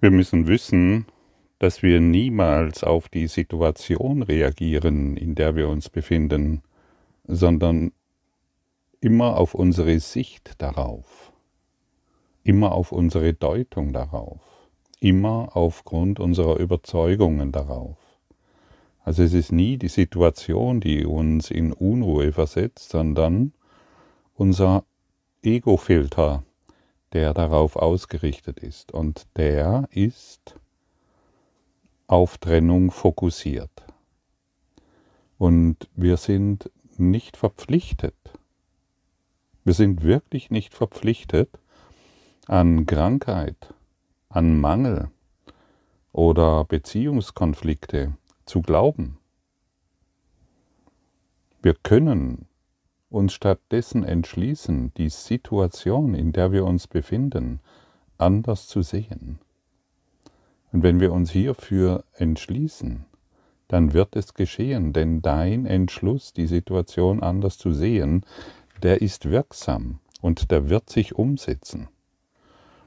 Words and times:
Wir 0.00 0.12
müssen 0.12 0.46
wissen, 0.46 1.06
dass 1.58 1.82
wir 1.82 2.00
niemals 2.00 2.84
auf 2.84 3.08
die 3.08 3.26
Situation 3.26 4.22
reagieren, 4.22 5.16
in 5.16 5.34
der 5.34 5.56
wir 5.56 5.68
uns 5.68 5.88
befinden, 5.88 6.62
sondern 7.26 7.90
immer 9.00 9.36
auf 9.36 9.54
unsere 9.54 9.98
Sicht 9.98 10.52
darauf, 10.58 11.32
immer 12.44 12.72
auf 12.72 12.92
unsere 12.92 13.34
Deutung 13.34 13.92
darauf, 13.92 14.40
immer 15.00 15.56
aufgrund 15.56 16.20
unserer 16.20 16.60
Überzeugungen 16.60 17.50
darauf. 17.50 17.96
Also 19.02 19.24
es 19.24 19.32
ist 19.32 19.50
nie 19.50 19.78
die 19.78 19.88
Situation, 19.88 20.80
die 20.80 21.06
uns 21.06 21.50
in 21.50 21.72
Unruhe 21.72 22.30
versetzt, 22.32 22.90
sondern 22.90 23.52
unser 24.34 24.84
Ego-Filter, 25.42 26.44
der 27.12 27.34
darauf 27.34 27.76
ausgerichtet 27.76 28.60
ist. 28.60 28.92
Und 28.92 29.26
der 29.36 29.88
ist 29.90 30.56
auf 32.06 32.38
Trennung 32.38 32.90
fokussiert. 32.90 33.70
Und 35.38 35.88
wir 35.94 36.16
sind 36.16 36.70
nicht 36.96 37.36
verpflichtet, 37.36 38.16
wir 39.64 39.74
sind 39.74 40.02
wirklich 40.02 40.50
nicht 40.50 40.74
verpflichtet, 40.74 41.50
an 42.46 42.86
Krankheit, 42.86 43.74
an 44.30 44.58
Mangel 44.58 45.10
oder 46.12 46.64
Beziehungskonflikte 46.64 48.16
zu 48.46 48.62
glauben. 48.62 49.18
Wir 51.60 51.74
können 51.74 52.48
uns 53.10 53.32
stattdessen 53.32 54.04
entschließen, 54.04 54.92
die 54.96 55.08
Situation, 55.08 56.14
in 56.14 56.32
der 56.32 56.52
wir 56.52 56.64
uns 56.64 56.86
befinden, 56.86 57.60
anders 58.18 58.66
zu 58.66 58.82
sehen. 58.82 59.38
Und 60.72 60.82
wenn 60.82 61.00
wir 61.00 61.12
uns 61.12 61.30
hierfür 61.30 62.04
entschließen, 62.14 63.06
dann 63.68 63.92
wird 63.92 64.16
es 64.16 64.34
geschehen, 64.34 64.92
denn 64.92 65.22
dein 65.22 65.66
Entschluss, 65.66 66.32
die 66.32 66.46
Situation 66.46 67.22
anders 67.22 67.58
zu 67.58 67.72
sehen, 67.72 68.24
der 68.82 69.02
ist 69.02 69.30
wirksam 69.30 70.00
und 70.20 70.50
der 70.50 70.68
wird 70.68 70.90
sich 70.90 71.14
umsetzen. 71.14 71.88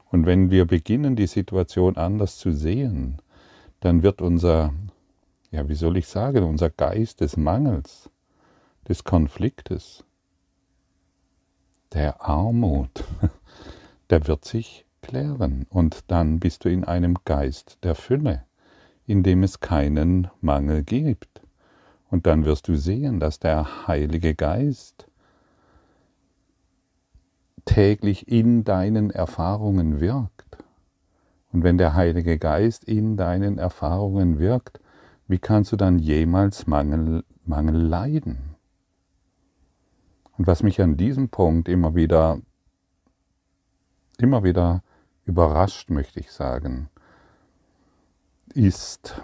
Und 0.09 0.25
wenn 0.25 0.52
wir 0.52 0.66
beginnen, 0.66 1.16
die 1.16 1.27
Situation 1.27 1.97
anders 1.97 2.38
zu 2.38 2.52
sehen, 2.52 3.22
dann 3.80 4.03
wird 4.03 4.22
unser, 4.22 4.73
ja, 5.52 5.67
wie 5.69 5.75
soll 5.75 5.97
ich 5.97 6.08
sagen, 6.08 6.44
unser 6.44 6.69
Geist 6.69 7.22
des 7.22 7.38
Mangels, 7.38 8.09
des 8.88 9.03
Konfliktes, 9.03 10.03
der 11.94 12.22
Armut, 12.22 13.03
der 14.09 14.28
wird 14.28 14.45
sich 14.45 14.86
klären 15.02 15.66
und 15.70 16.11
dann 16.11 16.39
bist 16.39 16.66
du 16.66 16.70
in 16.70 16.83
einem 16.83 17.17
Geist 17.25 17.78
der 17.83 17.95
Fülle, 17.95 18.44
in 19.06 19.23
dem 19.23 19.44
es 19.44 19.59
keinen 19.59 20.30
Mangel 20.42 20.83
gibt. 20.83 21.42
Und 22.09 22.28
dann 22.28 22.45
wirst 22.45 22.67
du 22.67 22.75
sehen, 22.75 23.20
dass 23.20 23.39
der 23.39 23.88
Heilige 23.88 24.36
Geist 24.36 25.08
täglich 27.66 28.28
in 28.28 28.64
deinen 28.64 29.11
Erfahrungen 29.11 30.00
wirkt. 30.00 30.58
Und 31.53 31.64
wenn 31.64 31.78
der 31.78 31.95
Heilige 31.95 32.38
Geist 32.38 32.83
in 32.83 33.17
deinen 33.17 33.58
Erfahrungen 33.58 34.39
wirkt, 34.39 34.80
wie 35.28 35.39
kannst 35.39 35.72
du 35.72 35.78
dann 35.78 36.00
jemals 36.00 36.67
Mangel, 36.67 37.23
Mangel 37.45 37.81
leiden? 37.81 38.50
Und 40.42 40.47
was 40.47 40.64
mich 40.64 40.81
an 40.81 40.97
diesem 40.97 41.30
Punkt 41.30 41.70
immer 41.70 41.94
wieder, 41.94 42.42
immer 44.17 44.44
wieder 44.44 44.81
überrascht, 45.23 45.92
möchte 45.92 46.20
ich 46.20 46.31
sagen, 46.31 46.89
ist, 48.52 49.22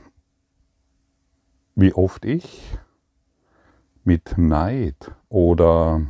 wie 1.74 1.92
oft 1.92 2.24
ich 2.24 2.78
mit 4.04 4.38
Neid 4.38 5.12
oder 5.28 6.06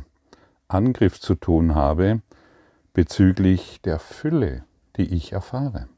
Angriff 0.68 1.18
zu 1.18 1.36
tun 1.36 1.74
habe 1.74 2.20
bezüglich 2.92 3.80
der 3.80 4.00
Fülle, 4.00 4.66
die 4.98 5.14
ich 5.14 5.32
erfahre. 5.32 5.88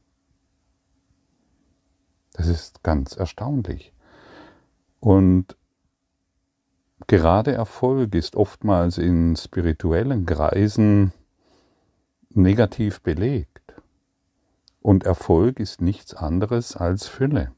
Das 2.31 2.47
ist 2.47 2.81
ganz 2.81 3.17
erstaunlich. 3.17 3.91
Und 5.01 5.57
gerade 7.11 7.51
Erfolg 7.51 8.15
ist 8.15 8.37
oftmals 8.37 8.97
in 8.97 9.35
spirituellen 9.35 10.25
Kreisen 10.25 11.11
negativ 12.29 13.01
belegt. 13.01 13.73
Und 14.81 15.03
Erfolg 15.03 15.59
ist 15.59 15.81
nichts 15.81 16.13
anderes 16.13 16.77
als 16.77 17.07
Fülle, 17.07 17.51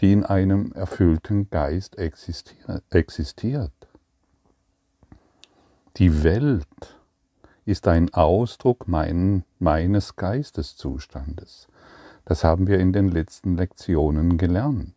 die 0.00 0.12
in 0.12 0.24
einem 0.24 0.72
erfüllten 0.72 1.50
Geist 1.50 1.96
existiert. 1.98 3.70
Die 5.96 6.24
Welt 6.24 6.98
ist 7.64 7.86
ein 7.86 8.12
Ausdruck 8.12 8.88
mein, 8.88 9.44
meines 9.60 10.16
Geisteszustandes. 10.16 11.68
Das 12.24 12.42
haben 12.42 12.66
wir 12.66 12.80
in 12.80 12.92
den 12.92 13.08
letzten 13.08 13.56
Lektionen 13.56 14.36
gelernt. 14.36 14.95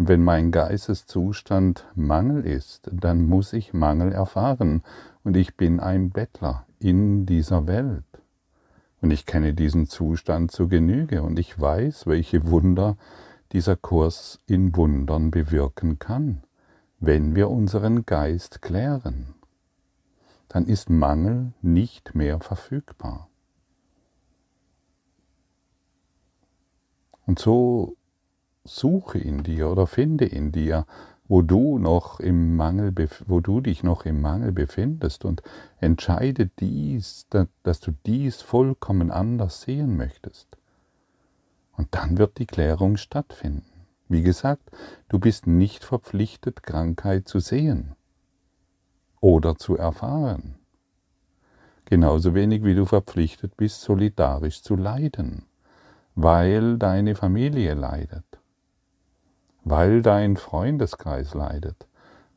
Und 0.00 0.08
wenn 0.08 0.24
mein 0.24 0.50
Geisteszustand 0.50 1.86
Mangel 1.94 2.46
ist, 2.46 2.88
dann 2.90 3.26
muss 3.26 3.52
ich 3.52 3.74
Mangel 3.74 4.12
erfahren 4.12 4.82
und 5.24 5.36
ich 5.36 5.58
bin 5.58 5.78
ein 5.78 6.08
Bettler 6.08 6.64
in 6.78 7.26
dieser 7.26 7.66
Welt. 7.66 8.06
Und 9.02 9.10
ich 9.10 9.26
kenne 9.26 9.52
diesen 9.52 9.88
Zustand 9.88 10.52
zu 10.52 10.68
Genüge 10.68 11.22
und 11.22 11.38
ich 11.38 11.60
weiß, 11.60 12.06
welche 12.06 12.50
Wunder 12.50 12.96
dieser 13.52 13.76
Kurs 13.76 14.40
in 14.46 14.74
Wundern 14.74 15.30
bewirken 15.30 15.98
kann, 15.98 16.44
wenn 16.98 17.34
wir 17.34 17.50
unseren 17.50 18.06
Geist 18.06 18.62
klären. 18.62 19.34
Dann 20.48 20.64
ist 20.64 20.88
Mangel 20.88 21.52
nicht 21.60 22.14
mehr 22.14 22.40
verfügbar. 22.40 23.28
Und 27.26 27.38
so 27.38 27.98
suche 28.70 29.18
in 29.18 29.42
dir 29.42 29.70
oder 29.70 29.86
finde 29.86 30.26
in 30.26 30.52
dir 30.52 30.86
wo 31.30 31.42
du 31.42 31.78
noch 31.78 32.18
im 32.18 32.56
Mangel, 32.56 32.92
wo 33.28 33.38
du 33.38 33.60
dich 33.60 33.84
noch 33.84 34.04
im 34.04 34.20
Mangel 34.20 34.50
befindest 34.50 35.24
und 35.24 35.44
entscheide 35.78 36.50
dies, 36.58 37.28
dass 37.62 37.78
du 37.78 37.92
dies 38.04 38.42
vollkommen 38.42 39.12
anders 39.12 39.60
sehen 39.60 39.96
möchtest. 39.96 40.48
Und 41.76 41.94
dann 41.94 42.18
wird 42.18 42.38
die 42.38 42.46
Klärung 42.46 42.96
stattfinden. 42.96 43.86
Wie 44.08 44.22
gesagt, 44.22 44.72
du 45.08 45.20
bist 45.20 45.46
nicht 45.46 45.84
verpflichtet, 45.84 46.64
Krankheit 46.64 47.28
zu 47.28 47.38
sehen 47.38 47.94
oder 49.20 49.54
zu 49.54 49.76
erfahren. 49.76 50.56
Genauso 51.84 52.34
wenig 52.34 52.64
wie 52.64 52.74
du 52.74 52.86
verpflichtet 52.86 53.56
bist, 53.56 53.82
solidarisch 53.82 54.62
zu 54.64 54.74
leiden, 54.74 55.44
weil 56.16 56.76
deine 56.76 57.14
Familie 57.14 57.74
leidet 57.74 58.29
weil 59.64 60.02
dein 60.02 60.36
Freundeskreis 60.36 61.34
leidet, 61.34 61.86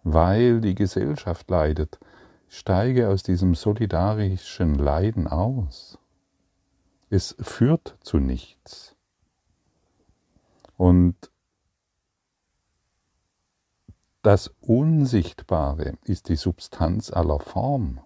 weil 0.03 0.61
die 0.61 0.75
Gesellschaft 0.75 1.49
leidet. 1.49 1.99
Steige 2.47 3.09
aus 3.09 3.23
diesem 3.23 3.55
solidarischen 3.55 4.75
Leiden 4.75 5.27
aus. 5.27 5.97
Es 7.09 7.35
führt 7.39 7.97
zu 8.01 8.19
nichts. 8.19 8.95
Und 10.77 11.15
das 14.21 14.53
Unsichtbare 14.61 15.97
ist 16.03 16.29
die 16.29 16.35
Substanz 16.35 17.11
aller 17.11 17.39
Form. 17.39 17.99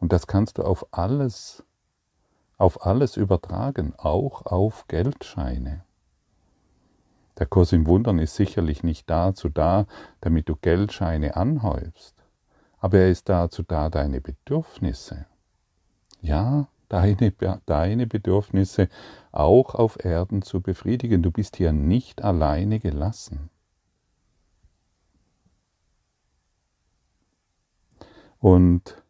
Und 0.00 0.12
das 0.12 0.26
kannst 0.26 0.58
du 0.58 0.62
auf 0.62 0.86
alles, 0.92 1.64
auf 2.56 2.84
alles 2.86 3.16
übertragen, 3.16 3.94
auch 3.96 4.46
auf 4.46 4.88
Geldscheine. 4.88 5.84
Der 7.38 7.46
Kurs 7.46 7.72
im 7.72 7.86
Wundern 7.86 8.18
ist 8.18 8.34
sicherlich 8.34 8.82
nicht 8.82 9.08
dazu 9.08 9.48
da, 9.48 9.86
damit 10.20 10.48
du 10.48 10.56
Geldscheine 10.56 11.36
anhäufst, 11.36 12.14
aber 12.78 12.98
er 12.98 13.10
ist 13.10 13.28
dazu 13.28 13.62
da, 13.62 13.88
deine 13.90 14.20
Bedürfnisse, 14.20 15.26
ja, 16.20 16.68
deine, 16.88 17.32
deine 17.66 18.06
Bedürfnisse 18.06 18.88
auch 19.30 19.74
auf 19.74 20.04
Erden 20.04 20.42
zu 20.42 20.60
befriedigen. 20.60 21.22
Du 21.22 21.30
bist 21.30 21.56
hier 21.56 21.72
nicht 21.72 22.24
alleine 22.24 22.80
gelassen. 22.80 23.50
Und 28.40 29.02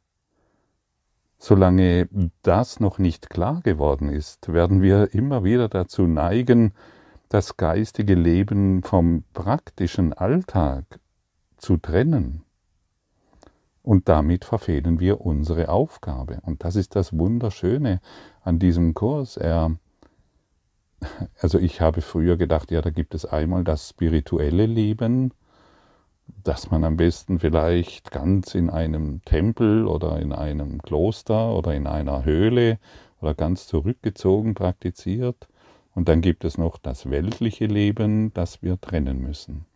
solange 1.38 2.08
das 2.42 2.80
noch 2.80 2.98
nicht 2.98 3.30
klar 3.30 3.60
geworden 3.62 4.08
ist, 4.08 4.52
werden 4.52 4.82
wir 4.82 5.14
immer 5.14 5.44
wieder 5.44 5.69
dazu 5.69 6.06
neigen, 6.06 6.72
das 7.28 7.56
geistige 7.56 8.14
Leben 8.14 8.82
vom 8.82 9.25
praktischen 9.34 10.12
Alltag 10.12 11.00
zu 11.56 11.76
trennen. 11.76 12.42
Und 13.82 14.08
damit 14.08 14.44
verfehlen 14.44 15.00
wir 15.00 15.22
unsere 15.22 15.69
Aufgabe. 15.69 16.40
Und 16.42 16.64
das 16.64 16.76
ist 16.76 16.94
das 16.94 17.16
Wunderschöne 17.16 18.00
an 18.42 18.58
diesem 18.58 18.94
Kurs. 18.94 19.36
Er, 19.36 19.76
also 21.40 21.58
ich 21.58 21.80
habe 21.80 22.02
früher 22.02 22.36
gedacht, 22.36 22.70
ja, 22.70 22.82
da 22.82 22.90
gibt 22.90 23.14
es 23.14 23.25
einmal 23.25 23.64
das 23.64 23.88
spirituelle 23.88 24.66
Leben, 24.66 25.32
dass 26.44 26.70
man 26.70 26.84
am 26.84 26.96
besten 26.98 27.38
vielleicht 27.38 28.10
ganz 28.10 28.54
in 28.54 28.69
einem 28.69 29.22
Tempel 29.25 29.86
oder 29.86 30.19
in 30.20 30.32
einem 30.32 30.82
Kloster 30.82 31.54
oder 31.54 31.75
in 31.75 31.86
einer 31.86 32.25
Höhle 32.25 32.78
oder 33.20 33.34
ganz 33.34 33.66
zurückgezogen 33.66 34.54
praktiziert. 34.54 35.48
Und 35.99 36.09
dann 36.09 36.21
gibt 36.21 36.45
es 36.45 36.59
noch 36.59 36.79
das 36.79 37.11
weltliche 37.11 37.67
Leben, 37.67 38.33
das 38.33 38.62
wir 38.62 38.81
trennen 38.81 39.21
müssen. 39.21 39.67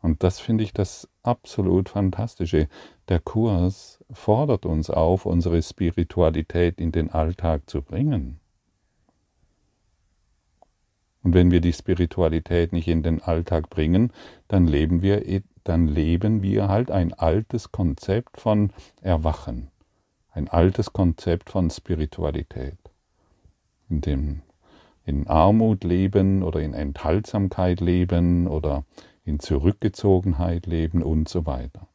Und 0.00 0.22
das 0.22 0.40
finde 0.40 0.64
ich 0.64 0.72
das 0.72 1.10
absolut 1.22 1.90
Fantastische. 1.90 2.68
Der 3.10 3.20
Kurs 3.20 4.02
fordert 4.10 4.64
uns 4.64 4.88
auf, 4.88 5.26
unsere 5.26 5.60
Spiritualität 5.60 6.80
in 6.80 6.90
den 6.90 7.10
Alltag 7.10 7.68
zu 7.68 7.82
bringen. 7.82 8.40
Und 11.22 11.34
wenn 11.34 11.50
wir 11.50 11.60
die 11.60 11.74
Spiritualität 11.74 12.72
nicht 12.72 12.88
in 12.88 13.02
den 13.02 13.20
Alltag 13.20 13.68
bringen, 13.68 14.14
dann 14.48 14.66
leben 14.66 15.02
wir, 15.02 15.22
dann 15.64 15.86
leben 15.86 16.40
wir 16.40 16.68
halt 16.68 16.90
ein 16.90 17.12
altes 17.12 17.72
Konzept 17.72 18.40
von 18.40 18.72
Erwachen, 19.02 19.70
ein 20.30 20.48
altes 20.48 20.94
Konzept 20.94 21.50
von 21.50 21.68
Spiritualität, 21.68 22.78
in 23.90 24.00
dem 24.00 24.40
in 25.04 25.26
Armut 25.26 25.84
leben 25.84 26.42
oder 26.42 26.60
in 26.60 26.74
Enthaltsamkeit 26.74 27.80
leben 27.80 28.46
oder 28.46 28.84
in 29.24 29.40
Zurückgezogenheit 29.40 30.66
leben 30.66 31.02
und 31.02 31.28
so 31.28 31.46
weiter. 31.46 31.88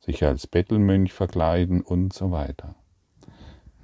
Sich 0.00 0.24
als 0.24 0.46
Bettelmönch 0.46 1.12
verkleiden 1.12 1.80
und 1.80 2.12
so 2.12 2.30
weiter. 2.30 2.74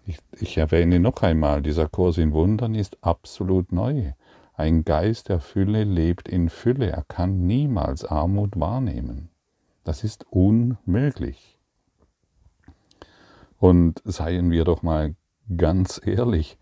Ich, 0.07 0.19
ich 0.39 0.59
erwähne 0.59 1.01
noch 1.01 1.23
einmal, 1.23 1.63
dieser 1.63 1.89
Kurs 1.89 2.19
in 2.19 2.33
Wundern 2.33 2.75
ist 2.75 2.99
absolut 3.03 3.73
neu. 3.73 4.13
Ein 4.55 4.85
Geist 4.85 5.29
der 5.29 5.41
Fülle 5.41 5.85
lebt 5.85 6.29
in 6.29 6.49
Fülle, 6.51 6.91
er 6.91 7.05
kann 7.05 7.47
niemals 7.47 8.05
Armut 8.05 8.59
wahrnehmen. 8.59 9.31
Das 9.85 10.05
ist 10.05 10.27
unmöglich. 10.29 11.59
Und 13.59 14.03
seien 14.05 14.51
wir 14.51 14.65
doch 14.65 14.83
mal 14.83 15.15
ganz 15.57 16.01
ehrlich, 16.05 16.59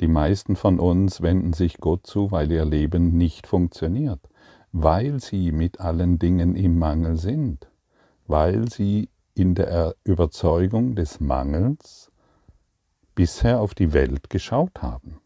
die 0.00 0.08
meisten 0.08 0.56
von 0.56 0.78
uns 0.78 1.22
wenden 1.22 1.52
sich 1.52 1.78
Gott 1.78 2.06
zu, 2.06 2.30
weil 2.30 2.50
ihr 2.52 2.64
Leben 2.64 3.16
nicht 3.16 3.46
funktioniert, 3.46 4.20
weil 4.72 5.20
sie 5.20 5.52
mit 5.52 5.80
allen 5.80 6.18
Dingen 6.18 6.54
im 6.54 6.78
Mangel 6.78 7.16
sind, 7.16 7.68
weil 8.26 8.70
sie 8.70 9.08
in 9.34 9.54
der 9.54 9.94
Überzeugung 10.04 10.94
des 10.94 11.20
Mangels 11.20 12.10
bisher 13.14 13.60
auf 13.60 13.74
die 13.74 13.92
Welt 13.92 14.30
geschaut 14.30 14.82
haben. 14.82 15.20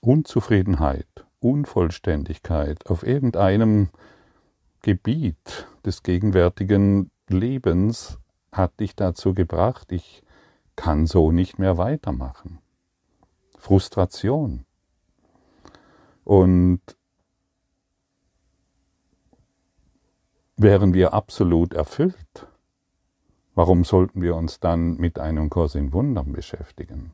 Unzufriedenheit, 0.00 1.24
Unvollständigkeit 1.40 2.86
auf 2.86 3.06
irgendeinem 3.06 3.88
Gebiet 4.82 5.66
des 5.84 6.02
gegenwärtigen 6.02 7.10
Lebens 7.28 8.18
hat 8.52 8.78
dich 8.80 8.94
dazu 8.94 9.34
gebracht, 9.34 9.92
ich 9.92 10.22
kann 10.76 11.06
so 11.06 11.32
nicht 11.32 11.58
mehr 11.58 11.76
weitermachen. 11.78 12.58
Frustration. 13.58 14.64
Und 16.24 16.80
wären 20.56 20.94
wir 20.94 21.12
absolut 21.12 21.74
erfüllt, 21.74 22.46
warum 23.54 23.84
sollten 23.84 24.22
wir 24.22 24.36
uns 24.36 24.60
dann 24.60 24.96
mit 24.96 25.18
einem 25.18 25.50
Kurs 25.50 25.74
in 25.74 25.92
Wundern 25.92 26.32
beschäftigen? 26.32 27.12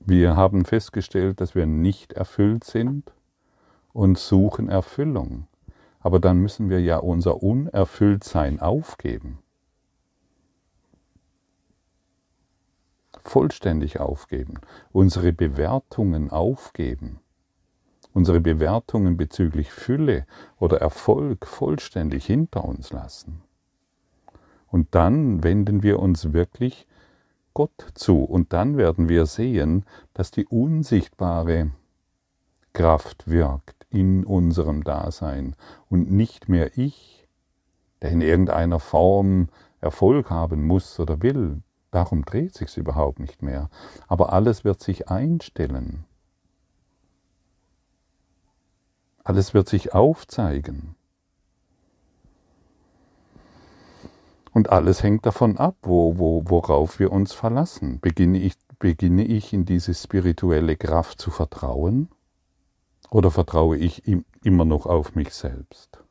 Wir 0.00 0.34
haben 0.34 0.64
festgestellt, 0.64 1.40
dass 1.40 1.54
wir 1.54 1.66
nicht 1.66 2.14
erfüllt 2.14 2.64
sind 2.64 3.12
und 3.92 4.18
suchen 4.18 4.68
Erfüllung. 4.68 5.46
Aber 6.00 6.18
dann 6.18 6.38
müssen 6.38 6.70
wir 6.70 6.80
ja 6.80 6.96
unser 6.96 7.42
Unerfülltsein 7.42 8.60
aufgeben. 8.60 9.39
Vollständig 13.30 14.00
aufgeben. 14.00 14.54
Unsere 14.90 15.32
Bewertungen 15.32 16.30
aufgeben. 16.30 17.20
Unsere 18.12 18.40
Bewertungen 18.40 19.16
bezüglich 19.16 19.70
Fülle 19.70 20.26
oder 20.58 20.80
Erfolg 20.80 21.46
vollständig 21.46 22.26
hinter 22.26 22.64
uns 22.64 22.90
lassen. 22.90 23.40
Und 24.66 24.96
dann 24.96 25.44
wenden 25.44 25.84
wir 25.84 26.00
uns 26.00 26.32
wirklich 26.32 26.88
Gott 27.54 27.92
zu. 27.94 28.24
Und 28.24 28.52
dann 28.52 28.76
werden 28.76 29.08
wir 29.08 29.26
sehen, 29.26 29.84
dass 30.12 30.32
die 30.32 30.46
unsichtbare 30.46 31.70
Kraft 32.72 33.30
wirkt 33.30 33.86
in 33.90 34.24
unserem 34.24 34.82
Dasein 34.82 35.54
und 35.88 36.10
nicht 36.10 36.48
mehr 36.48 36.76
ich, 36.76 37.28
der 38.02 38.10
in 38.10 38.22
irgendeiner 38.22 38.80
Form 38.80 39.50
Erfolg 39.80 40.30
haben 40.30 40.66
muss 40.66 40.98
oder 40.98 41.22
will. 41.22 41.62
Darum 41.90 42.24
dreht 42.24 42.54
sich 42.54 42.76
überhaupt 42.76 43.18
nicht 43.18 43.42
mehr. 43.42 43.68
Aber 44.06 44.32
alles 44.32 44.64
wird 44.64 44.82
sich 44.82 45.08
einstellen. 45.08 46.04
Alles 49.24 49.54
wird 49.54 49.68
sich 49.68 49.92
aufzeigen. 49.94 50.94
Und 54.52 54.70
alles 54.70 55.02
hängt 55.02 55.26
davon 55.26 55.58
ab, 55.58 55.76
wo, 55.82 56.18
wo, 56.18 56.42
worauf 56.46 56.98
wir 56.98 57.12
uns 57.12 57.32
verlassen. 57.32 58.00
Beginne 58.00 58.38
ich, 58.38 58.54
beginne 58.78 59.24
ich 59.24 59.52
in 59.52 59.64
diese 59.64 59.94
spirituelle 59.94 60.76
Kraft 60.76 61.20
zu 61.20 61.30
vertrauen 61.30 62.08
oder 63.10 63.30
vertraue 63.30 63.76
ich 63.76 64.02
immer 64.42 64.64
noch 64.64 64.86
auf 64.86 65.14
mich 65.14 65.32
selbst? 65.34 66.02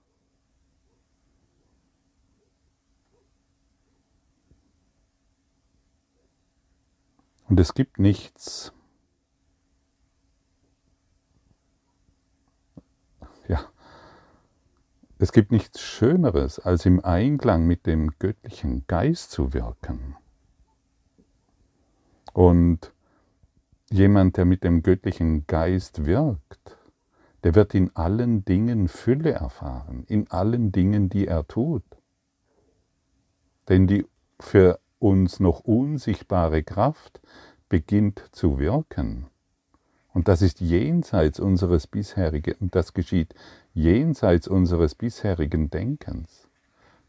Und 7.50 7.60
es 7.60 7.74
gibt 7.74 7.98
nichts, 7.98 8.72
ja, 13.48 13.60
es 15.18 15.32
gibt 15.32 15.52
nichts 15.52 15.82
Schöneres, 15.82 16.60
als 16.60 16.86
im 16.86 17.04
Einklang 17.04 17.66
mit 17.66 17.88
dem 17.88 18.12
göttlichen 18.20 18.86
Geist 18.86 19.32
zu 19.32 19.52
wirken. 19.54 20.16
Und 22.34 22.94
jemand, 23.90 24.38
der 24.38 24.46
mit 24.46 24.64
dem 24.64 24.84
göttlichen 24.84 25.48
Geist 25.48 26.06
wirkt, 26.06 26.78
der 27.44 27.56
wird 27.56 27.74
in 27.74 27.96
allen 27.96 28.46
Dingen 28.46 28.88
Fülle 28.88 29.32
erfahren, 29.32 30.04
in 30.08 30.30
allen 30.30 30.72
Dingen, 30.72 31.10
die 31.10 31.26
er 31.26 31.48
tut. 31.48 31.84
Denn 33.68 33.88
die 33.88 34.06
für 34.40 34.80
uns 35.00 35.40
noch 35.40 35.62
unsichtbare 35.62 36.64
Kraft 36.64 37.22
beginnt 37.70 38.24
zu 38.32 38.60
wirken. 38.60 39.28
Und 40.14 40.28
das 40.28 40.42
ist 40.42 40.60
jenseits 40.60 41.40
unseres 41.40 41.88
bisherigen, 41.88 42.70
das 42.72 42.94
geschieht 42.94 43.34
jenseits 43.74 44.48
unseres 44.48 44.96
bisherigen 44.96 45.70
Denkens. 45.70 46.48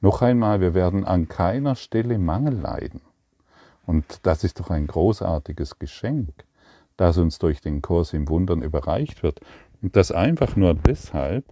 Noch 0.00 0.22
einmal, 0.22 0.60
wir 0.60 0.74
werden 0.74 1.04
an 1.04 1.28
keiner 1.28 1.74
Stelle 1.74 2.18
Mangel 2.18 2.54
leiden. 2.54 3.00
Und 3.86 4.04
das 4.22 4.44
ist 4.44 4.60
doch 4.60 4.70
ein 4.70 4.86
großartiges 4.86 5.78
Geschenk, 5.78 6.32
das 6.96 7.18
uns 7.18 7.38
durch 7.38 7.60
den 7.60 7.82
Kurs 7.82 8.12
im 8.12 8.28
Wundern 8.28 8.62
überreicht 8.62 9.22
wird. 9.22 9.40
Und 9.82 9.96
das 9.96 10.12
einfach 10.12 10.56
nur 10.56 10.74
deshalb, 10.74 11.44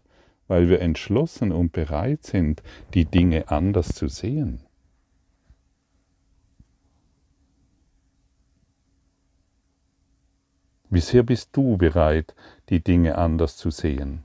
weil 0.47 0.69
wir 0.69 0.81
entschlossen 0.81 1.53
und 1.53 1.73
bereit 1.73 2.25
sind, 2.25 2.63
die 2.95 3.05
Dinge 3.05 3.49
anders 3.51 3.89
zu 3.89 4.09
sehen. 4.09 4.68
Wie 10.91 11.01
sehr 11.01 11.23
bist 11.23 11.51
du 11.53 11.77
bereit, 11.77 12.35
die 12.71 12.83
Dinge 12.83 13.19
anders 13.19 13.59
zu 13.59 13.71
sehen? 13.71 14.25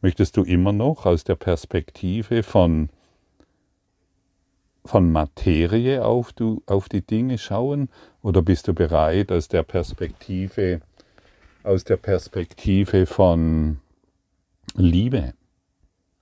Möchtest 0.00 0.36
du 0.36 0.44
immer 0.44 0.72
noch 0.72 1.06
aus 1.06 1.24
der 1.24 1.34
Perspektive 1.34 2.44
von, 2.44 2.88
von 4.84 5.10
Materie 5.10 6.04
auf, 6.04 6.32
du, 6.32 6.62
auf 6.66 6.88
die 6.88 7.04
Dinge 7.04 7.38
schauen 7.38 7.88
oder 8.22 8.42
bist 8.42 8.68
du 8.68 8.74
bereit, 8.74 9.32
aus 9.32 9.48
der 9.48 9.64
Perspektive, 9.64 10.82
aus 11.64 11.82
der 11.82 11.96
Perspektive 11.96 13.06
von 13.06 13.80
Liebe, 14.76 15.34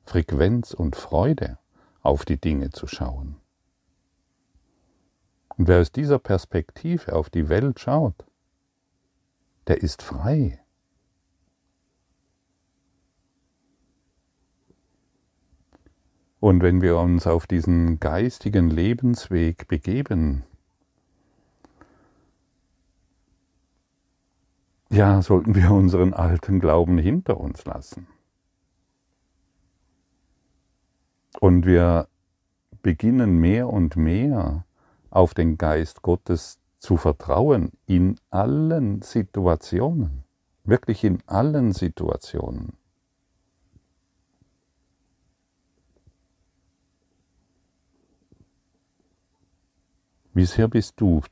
Frequenz 0.04 0.72
und 0.72 0.96
Freude 0.96 1.58
auf 2.02 2.24
die 2.24 2.40
Dinge 2.40 2.70
zu 2.70 2.86
schauen? 2.86 3.36
Und 5.58 5.68
wer 5.68 5.80
aus 5.80 5.92
dieser 5.92 6.18
Perspektive 6.18 7.14
auf 7.14 7.28
die 7.28 7.50
Welt 7.50 7.78
schaut, 7.78 8.24
der 9.66 9.82
ist 9.82 10.02
frei. 10.02 10.58
Und 16.40 16.60
wenn 16.60 16.82
wir 16.82 16.96
uns 16.96 17.28
auf 17.28 17.46
diesen 17.46 18.00
geistigen 18.00 18.68
Lebensweg 18.68 19.68
begeben, 19.68 20.42
ja, 24.90 25.22
sollten 25.22 25.54
wir 25.54 25.70
unseren 25.70 26.12
alten 26.12 26.58
Glauben 26.58 26.98
hinter 26.98 27.38
uns 27.38 27.64
lassen. 27.64 28.08
Und 31.38 31.64
wir 31.64 32.08
beginnen 32.82 33.38
mehr 33.38 33.68
und 33.68 33.96
mehr 33.96 34.64
auf 35.10 35.34
den 35.34 35.56
Geist 35.58 36.02
Gottes 36.02 36.58
zu 36.82 36.96
vertrauen 36.96 37.70
in 37.86 38.16
allen 38.30 39.02
Situationen, 39.02 40.24
wirklich 40.64 41.04
in 41.04 41.22
allen 41.28 41.72
Situationen. 41.72 42.72
Wie 50.34 50.44
sehr 50.44 50.66
bist 50.66 51.00
du 51.00 51.22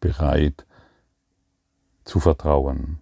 bereit 0.00 0.66
zu 2.04 2.20
vertrauen? 2.20 3.00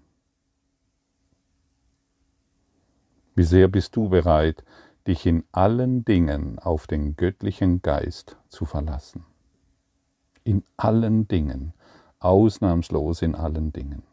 Wie 3.35 3.43
sehr 3.43 3.67
bist 3.67 3.97
du 3.97 4.09
bereit, 4.09 4.63
dich 5.09 5.27
in 5.27 5.43
allen 5.51 6.05
Dingen 6.05 6.61
auf 6.61 6.87
den 6.87 7.17
göttlichen 7.17 7.83
Geist 7.83 8.37
zu 8.51 8.67
verlassen? 8.67 9.25
In 10.47 10.63
allen 10.77 11.27
Dingen, 11.27 11.73
ausnahmslos 12.21 13.21
in 13.21 13.35
allen 13.35 13.73
Dingen. 13.73 14.05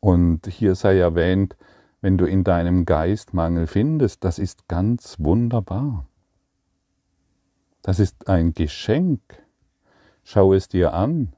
Und 0.00 0.46
hier 0.46 0.74
sei 0.74 0.98
erwähnt, 0.98 1.56
wenn 2.02 2.18
du 2.18 2.26
in 2.26 2.44
deinem 2.44 2.84
Geist 2.84 3.32
Mangel 3.32 3.66
findest, 3.66 4.22
das 4.22 4.38
ist 4.38 4.68
ganz 4.68 5.16
wunderbar. 5.18 6.04
Das 7.80 7.98
ist 7.98 8.28
ein 8.28 8.52
Geschenk. 8.52 9.22
Schau 10.22 10.52
es 10.52 10.68
dir 10.68 10.92
an. 10.92 11.32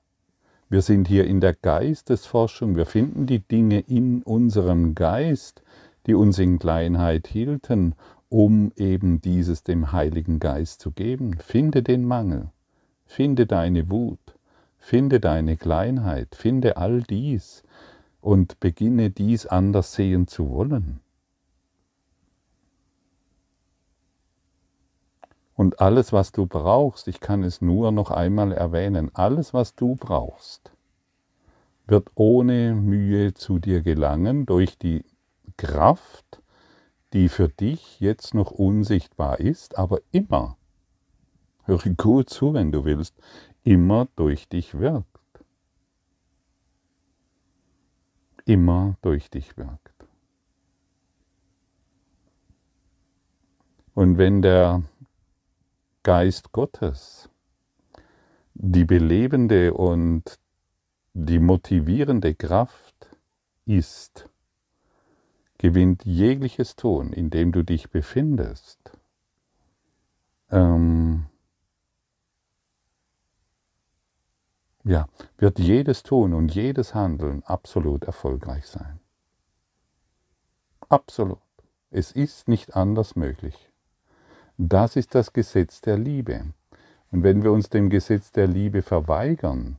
Wir 0.69 0.83
sind 0.83 1.07
hier 1.07 1.29
in 1.29 1.41
der 1.41 1.55
Geistesforschung. 1.55 2.75
Wir 2.75 2.87
finden 2.87 3.27
die 3.27 3.39
Dinge 3.39 3.79
in 3.79 4.25
unserem 4.25 4.97
Geist, 4.97 5.63
die 6.07 6.15
uns 6.15 6.41
in 6.41 6.59
Kleinheit 6.59 7.29
hielten, 7.29 7.95
um 8.33 8.73
eben 8.77 9.21
dieses 9.21 9.63
dem 9.63 9.93
Heiligen 9.93 10.41
Geist 10.41 10.81
zu 10.81 10.91
geben. 10.91 11.37
Finde 11.39 11.83
den 11.83 12.03
Mangel. 12.03 12.51
Finde 13.05 13.47
deine 13.47 13.91
Wut. 13.91 14.39
Finde 14.79 15.21
deine 15.21 15.59
Kleinheit. 15.59 16.35
Finde 16.35 16.79
all 16.79 17.03
dies 17.03 17.63
und 18.23 18.59
beginne 18.59 19.11
dies 19.11 19.45
anders 19.45 19.93
sehen 19.93 20.29
zu 20.29 20.49
wollen. 20.49 21.01
Und 25.55 25.81
alles, 25.83 26.15
was 26.15 26.33
du 26.33 26.47
brauchst, 26.47 27.09
ich 27.09 27.21
kann 27.21 27.43
es 27.43 27.61
nur 27.61 27.93
noch 27.93 28.11
einmal 28.11 28.53
erwähnen, 28.53 29.11
alles, 29.13 29.53
was 29.53 29.75
du 29.75 29.95
brauchst, 29.95 30.73
wird 31.87 32.09
ohne 32.15 32.75
Mühe 32.75 33.35
zu 33.35 33.59
dir 33.59 33.83
gelangen 33.83 34.47
durch 34.47 34.79
die 34.79 35.05
Kraft, 35.59 36.42
die 37.13 37.29
für 37.29 37.49
dich 37.49 38.01
jetzt 38.01 38.35
noch 38.35 38.51
unsichtbar 38.51 39.41
ist, 39.41 39.77
aber 39.79 40.01
immer, 40.13 40.57
höre 41.65 41.91
gut 41.97 42.31
zu, 42.31 42.55
wenn 42.55 42.73
du 42.73 42.85
willst, 42.85 43.15
immer 43.65 44.09
durch 44.17 44.49
dich 44.49 44.79
wirkt. 44.79 45.07
Immer 48.45 48.97
durch 49.03 49.31
dich 49.31 49.57
wirkt. 49.57 49.93
Und 53.95 54.17
wenn 54.19 54.43
der 54.43 54.83
Geist 56.03 56.51
Gottes, 56.53 57.29
die 58.55 58.85
belebende 58.85 59.75
und 59.75 60.39
die 61.13 61.39
motivierende 61.39 62.35
Kraft 62.35 63.17
ist, 63.67 64.29
gewinnt 65.63 66.05
jegliches 66.05 66.75
Tun, 66.75 67.13
in 67.13 67.31
dem 67.31 67.53
du 67.53 67.63
dich 67.63 67.89
befindest, 67.89 68.99
ähm, 70.51 71.27
ja, 74.83 75.07
wird 75.39 75.61
jedes 75.61 76.03
Tun 76.03 76.35
und 76.35 76.53
jedes 76.53 76.97
Handeln 76.97 77.45
absolut 77.45 78.03
erfolgreich 78.03 78.67
sein. 78.67 78.99
Absolut. 80.89 81.39
Es 81.93 82.11
ist 82.11 82.49
nicht 82.49 82.75
anders 82.75 83.15
möglich. 83.15 83.71
Das 84.59 84.97
ist 84.97 85.15
das 85.15 85.33
Gesetz 85.33 85.81
der 85.81 85.97
Liebe. 85.97 86.55
Und 87.13 87.23
wenn 87.23 87.45
wir 87.45 87.53
uns 87.53 87.71
dem 87.71 87.89
Gesetz 87.89 88.33
der 88.33 88.49
Liebe 88.49 88.83
verweigern, 88.83 89.79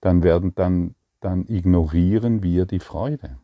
dann, 0.00 0.24
werden, 0.24 0.56
dann, 0.56 0.96
dann 1.20 1.46
ignorieren 1.46 2.42
wir 2.42 2.66
die 2.66 2.80
Freude. 2.80 3.38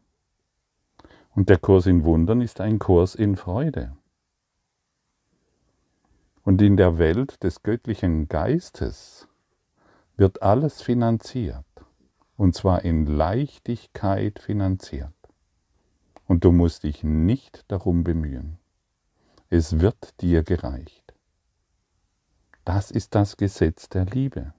Und 1.36 1.48
der 1.48 1.58
Kurs 1.58 1.86
in 1.86 2.02
Wundern 2.02 2.40
ist 2.40 2.60
ein 2.60 2.80
Kurs 2.80 3.14
in 3.14 3.36
Freude. 3.36 3.96
Und 6.42 6.60
in 6.60 6.76
der 6.76 6.98
Welt 6.98 7.44
des 7.44 7.62
göttlichen 7.62 8.26
Geistes 8.26 9.28
wird 10.16 10.42
alles 10.42 10.82
finanziert. 10.82 11.64
Und 12.36 12.56
zwar 12.56 12.84
in 12.84 13.06
Leichtigkeit 13.06 14.40
finanziert. 14.40 15.12
Und 16.26 16.42
du 16.42 16.50
musst 16.50 16.82
dich 16.82 17.04
nicht 17.04 17.64
darum 17.68 18.02
bemühen 18.02 18.58
es 19.48 19.80
wird 19.80 20.20
dir 20.20 20.42
gereicht. 20.42 21.14
Das 22.64 22.90
ist 22.90 23.14
das 23.14 23.36
Gesetz 23.36 23.88
der 23.88 24.04
Liebe. 24.06 24.54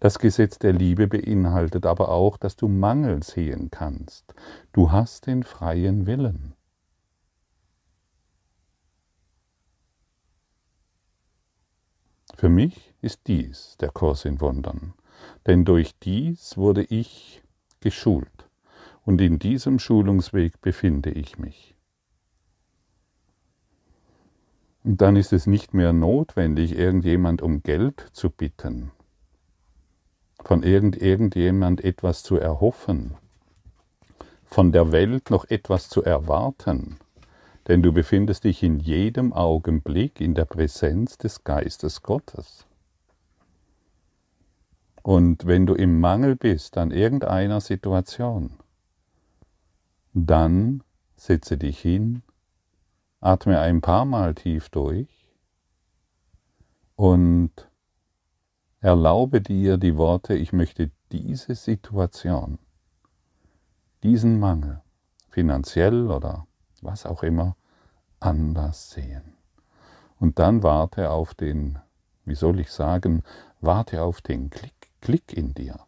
Das 0.00 0.18
Gesetz 0.20 0.58
der 0.58 0.72
Liebe 0.72 1.08
beinhaltet 1.08 1.84
aber 1.84 2.10
auch, 2.10 2.36
dass 2.36 2.54
du 2.54 2.68
Mangel 2.68 3.22
sehen 3.22 3.70
kannst. 3.70 4.32
Du 4.72 4.92
hast 4.92 5.26
den 5.26 5.42
freien 5.42 6.06
Willen. 6.06 6.54
Für 12.36 12.48
mich 12.48 12.94
ist 13.00 13.26
dies 13.26 13.76
der 13.80 13.90
Kurs 13.90 14.24
in 14.24 14.40
Wundern, 14.40 14.94
denn 15.48 15.64
durch 15.64 15.98
dies 15.98 16.56
wurde 16.56 16.84
ich 16.84 17.42
geschult 17.80 18.48
und 19.04 19.20
in 19.20 19.40
diesem 19.40 19.80
Schulungsweg 19.80 20.60
befinde 20.60 21.10
ich 21.10 21.38
mich. 21.38 21.74
Und 24.84 25.00
dann 25.00 25.16
ist 25.16 25.32
es 25.32 25.48
nicht 25.48 25.74
mehr 25.74 25.92
notwendig, 25.92 26.76
irgendjemand 26.78 27.42
um 27.42 27.64
Geld 27.64 28.06
zu 28.12 28.30
bitten, 28.30 28.92
von 30.48 30.62
irgend, 30.62 30.96
irgendjemand 30.96 31.84
etwas 31.84 32.22
zu 32.22 32.38
erhoffen, 32.38 33.16
von 34.46 34.72
der 34.72 34.92
Welt 34.92 35.28
noch 35.28 35.44
etwas 35.50 35.90
zu 35.90 36.02
erwarten, 36.02 36.96
denn 37.66 37.82
du 37.82 37.92
befindest 37.92 38.44
dich 38.44 38.62
in 38.62 38.78
jedem 38.78 39.34
Augenblick 39.34 40.22
in 40.22 40.32
der 40.32 40.46
Präsenz 40.46 41.18
des 41.18 41.44
Geistes 41.44 42.02
Gottes. 42.02 42.66
Und 45.02 45.46
wenn 45.46 45.66
du 45.66 45.74
im 45.74 46.00
Mangel 46.00 46.34
bist 46.34 46.78
an 46.78 46.92
irgendeiner 46.92 47.60
Situation, 47.60 48.52
dann 50.14 50.82
setze 51.16 51.58
dich 51.58 51.78
hin 51.78 52.22
Atme 53.20 53.60
ein 53.60 53.82
paar 53.82 54.06
Mal 54.06 54.34
tief 54.34 54.70
durch 54.70 55.28
und 56.96 57.67
erlaube 58.80 59.40
dir 59.40 59.76
die 59.76 59.96
Worte, 59.96 60.34
ich 60.34 60.52
möchte 60.52 60.90
diese 61.12 61.54
Situation, 61.54 62.58
diesen 64.02 64.38
Mangel, 64.38 64.80
finanziell 65.30 66.10
oder 66.10 66.46
was 66.82 67.06
auch 67.06 67.22
immer, 67.22 67.56
anders 68.20 68.90
sehen. 68.90 69.34
Und 70.18 70.38
dann 70.38 70.62
warte 70.62 71.10
auf 71.10 71.34
den, 71.34 71.78
wie 72.24 72.34
soll 72.34 72.60
ich 72.60 72.70
sagen, 72.70 73.22
warte 73.60 74.02
auf 74.02 74.20
den 74.20 74.50
Klick, 74.50 74.74
Klick 75.00 75.32
in 75.32 75.54
dir. 75.54 75.78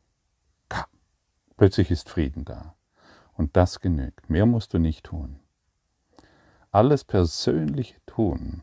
Plötzlich 1.56 1.90
ist 1.90 2.08
Frieden 2.08 2.44
da. 2.44 2.74
Und 3.34 3.56
das 3.56 3.80
genügt. 3.80 4.30
Mehr 4.30 4.46
musst 4.46 4.72
du 4.72 4.78
nicht 4.78 5.04
tun 5.04 5.40
alles 6.72 7.04
persönliche 7.04 7.96
Tun, 8.06 8.62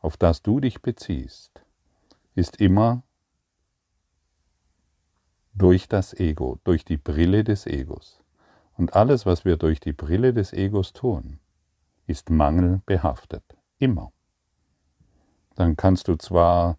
auf 0.00 0.16
das 0.16 0.42
du 0.42 0.60
dich 0.60 0.82
beziehst, 0.82 1.62
ist 2.34 2.60
immer 2.60 3.02
durch 5.58 5.88
das 5.88 6.14
Ego, 6.14 6.58
durch 6.64 6.84
die 6.84 6.96
Brille 6.96 7.44
des 7.44 7.66
Egos. 7.66 8.20
Und 8.76 8.94
alles, 8.94 9.26
was 9.26 9.44
wir 9.44 9.56
durch 9.56 9.80
die 9.80 9.92
Brille 9.92 10.32
des 10.32 10.52
Egos 10.52 10.92
tun, 10.92 11.40
ist 12.06 12.30
mangelbehaftet. 12.30 13.42
Immer. 13.78 14.12
Dann 15.56 15.76
kannst 15.76 16.06
du 16.08 16.16
zwar 16.16 16.78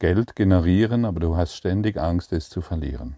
Geld 0.00 0.34
generieren, 0.34 1.04
aber 1.04 1.20
du 1.20 1.36
hast 1.36 1.54
ständig 1.54 1.96
Angst, 1.98 2.32
es 2.32 2.50
zu 2.50 2.60
verlieren. 2.60 3.16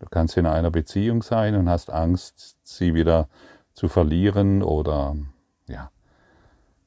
Du 0.00 0.06
kannst 0.10 0.36
in 0.36 0.46
einer 0.46 0.70
Beziehung 0.70 1.22
sein 1.22 1.54
und 1.54 1.68
hast 1.68 1.90
Angst, 1.90 2.56
sie 2.64 2.94
wieder 2.94 3.28
zu 3.72 3.88
verlieren 3.88 4.62
oder 4.62 5.16
ja. 5.66 5.90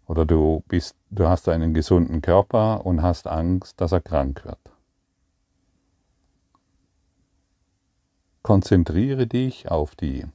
Oder 0.05 0.25
du 0.25 0.63
bist, 0.67 0.95
du 1.09 1.27
hast 1.27 1.49
einen 1.49 1.73
gesunden 1.73 2.21
Körper 2.21 2.85
und 2.85 3.01
hast 3.01 3.27
Angst, 3.27 3.81
dass 3.81 3.91
er 3.91 4.01
krank 4.01 4.45
wird. 4.45 4.59
Konzentriere 8.47 9.27
dich 9.27 9.69
auf, 9.69 9.93
die, 9.93 10.25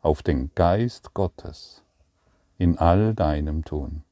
auf 0.00 0.22
den 0.22 0.50
Geist 0.54 1.12
Gottes 1.12 1.82
in 2.56 2.78
all 2.78 3.12
deinem 3.14 3.66
Tun. 3.66 4.02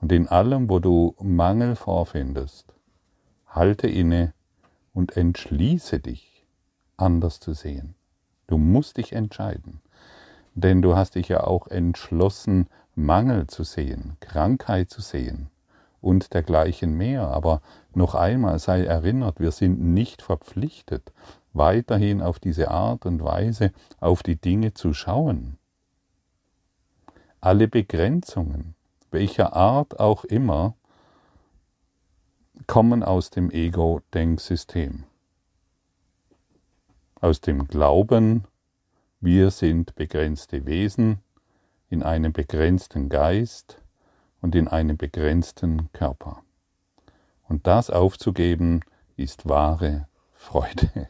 Und 0.00 0.12
in 0.12 0.28
allem, 0.28 0.70
wo 0.70 0.78
du 0.78 1.14
Mangel 1.20 1.76
vorfindest, 1.76 2.72
halte 3.48 3.86
inne 3.86 4.32
und 4.94 5.14
entschließe 5.14 6.00
dich, 6.00 6.46
anders 6.96 7.38
zu 7.38 7.52
sehen. 7.52 7.94
Du 8.46 8.56
musst 8.56 8.96
dich 8.96 9.12
entscheiden, 9.12 9.82
denn 10.54 10.80
du 10.80 10.96
hast 10.96 11.16
dich 11.16 11.28
ja 11.28 11.44
auch 11.44 11.66
entschlossen, 11.66 12.68
Mangel 12.94 13.46
zu 13.46 13.62
sehen, 13.62 14.16
Krankheit 14.20 14.88
zu 14.88 15.02
sehen 15.02 15.50
und 16.00 16.32
dergleichen 16.32 16.96
mehr. 16.96 17.28
Aber 17.28 17.60
noch 17.92 18.14
einmal 18.14 18.58
sei 18.58 18.84
erinnert, 18.84 19.38
wir 19.38 19.50
sind 19.50 19.82
nicht 19.82 20.22
verpflichtet, 20.22 21.12
weiterhin 21.58 22.22
auf 22.22 22.38
diese 22.38 22.70
Art 22.70 23.04
und 23.04 23.22
Weise 23.22 23.72
auf 24.00 24.22
die 24.22 24.36
Dinge 24.36 24.72
zu 24.72 24.94
schauen. 24.94 25.58
Alle 27.40 27.68
Begrenzungen, 27.68 28.74
welcher 29.10 29.54
Art 29.54 30.00
auch 30.00 30.24
immer, 30.24 30.74
kommen 32.66 33.02
aus 33.02 33.30
dem 33.30 33.50
Ego-Denksystem. 33.50 35.04
Aus 37.20 37.40
dem 37.40 37.68
Glauben, 37.68 38.44
wir 39.20 39.50
sind 39.50 39.94
begrenzte 39.94 40.66
Wesen 40.66 41.18
in 41.90 42.02
einem 42.02 42.32
begrenzten 42.32 43.08
Geist 43.08 43.80
und 44.40 44.54
in 44.54 44.68
einem 44.68 44.96
begrenzten 44.96 45.90
Körper. 45.92 46.42
Und 47.48 47.66
das 47.66 47.90
aufzugeben 47.90 48.82
ist 49.16 49.48
wahre 49.48 50.06
Freude. 50.34 51.08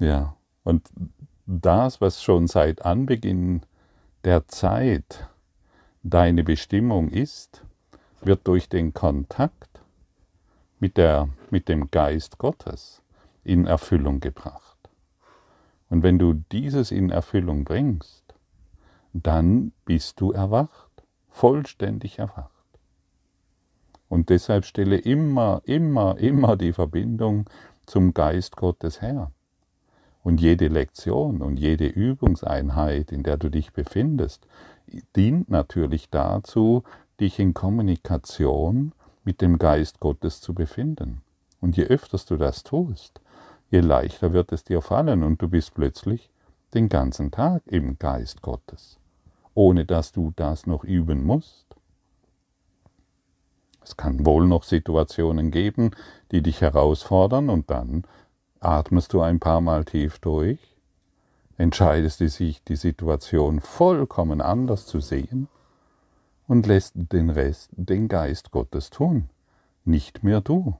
Ja, 0.00 0.34
und 0.64 0.88
das, 1.44 2.00
was 2.00 2.22
schon 2.22 2.46
seit 2.46 2.86
Anbeginn 2.86 3.60
der 4.24 4.48
Zeit 4.48 5.28
deine 6.02 6.42
Bestimmung 6.42 7.10
ist, 7.10 7.62
wird 8.22 8.46
durch 8.48 8.70
den 8.70 8.94
Kontakt 8.94 9.82
mit, 10.78 10.96
der, 10.96 11.28
mit 11.50 11.68
dem 11.68 11.90
Geist 11.90 12.38
Gottes 12.38 13.02
in 13.44 13.66
Erfüllung 13.66 14.20
gebracht. 14.20 14.78
Und 15.90 16.02
wenn 16.02 16.18
du 16.18 16.32
dieses 16.50 16.92
in 16.92 17.10
Erfüllung 17.10 17.64
bringst, 17.64 18.34
dann 19.12 19.72
bist 19.84 20.18
du 20.20 20.32
erwacht, 20.32 21.02
vollständig 21.28 22.18
erwacht. 22.18 22.50
Und 24.08 24.30
deshalb 24.30 24.64
stelle 24.64 24.96
immer, 24.96 25.60
immer, 25.64 26.16
immer 26.16 26.56
die 26.56 26.72
Verbindung 26.72 27.50
zum 27.84 28.14
Geist 28.14 28.56
Gottes 28.56 29.02
her. 29.02 29.30
Und 30.22 30.40
jede 30.40 30.68
Lektion 30.68 31.40
und 31.40 31.58
jede 31.58 31.86
Übungseinheit, 31.86 33.10
in 33.10 33.22
der 33.22 33.36
du 33.38 33.48
dich 33.48 33.72
befindest, 33.72 34.46
dient 35.16 35.50
natürlich 35.50 36.10
dazu, 36.10 36.82
dich 37.20 37.38
in 37.38 37.54
Kommunikation 37.54 38.92
mit 39.24 39.40
dem 39.40 39.58
Geist 39.58 40.00
Gottes 40.00 40.40
zu 40.40 40.54
befinden. 40.54 41.22
Und 41.60 41.76
je 41.76 41.84
öfter 41.84 42.18
du 42.26 42.36
das 42.36 42.62
tust, 42.62 43.20
je 43.70 43.80
leichter 43.80 44.32
wird 44.32 44.52
es 44.52 44.64
dir 44.64 44.82
fallen 44.82 45.22
und 45.22 45.40
du 45.40 45.48
bist 45.48 45.74
plötzlich 45.74 46.30
den 46.74 46.88
ganzen 46.88 47.30
Tag 47.30 47.62
im 47.66 47.98
Geist 47.98 48.42
Gottes, 48.42 48.98
ohne 49.54 49.84
dass 49.84 50.12
du 50.12 50.32
das 50.36 50.66
noch 50.66 50.84
üben 50.84 51.24
musst. 51.24 51.66
Es 53.82 53.96
kann 53.96 54.24
wohl 54.26 54.46
noch 54.46 54.62
Situationen 54.62 55.50
geben, 55.50 55.90
die 56.30 56.42
dich 56.42 56.60
herausfordern 56.60 57.48
und 57.48 57.70
dann 57.70 58.04
atmest 58.60 59.12
du 59.12 59.20
ein 59.20 59.40
paar 59.40 59.60
Mal 59.60 59.84
tief 59.84 60.18
durch, 60.18 60.58
entscheidest 61.56 62.20
du 62.20 62.28
sich, 62.28 62.62
die 62.64 62.76
Situation 62.76 63.60
vollkommen 63.60 64.40
anders 64.40 64.86
zu 64.86 65.00
sehen 65.00 65.48
und 66.46 66.66
lässt 66.66 66.92
den 66.94 67.30
Rest 67.30 67.70
den 67.72 68.08
Geist 68.08 68.50
Gottes 68.50 68.90
tun, 68.90 69.28
nicht 69.84 70.22
mehr 70.22 70.40
du. 70.40 70.76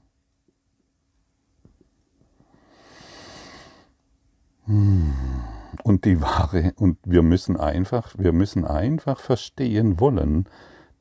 Und 5.83 6.05
die 6.05 6.21
wahre, 6.21 6.73
und 6.77 6.97
wir 7.03 7.23
müssen 7.23 7.57
einfach, 7.57 8.13
wir 8.17 8.31
müssen 8.31 8.65
einfach 8.65 9.19
verstehen 9.19 9.99
wollen, 9.99 10.47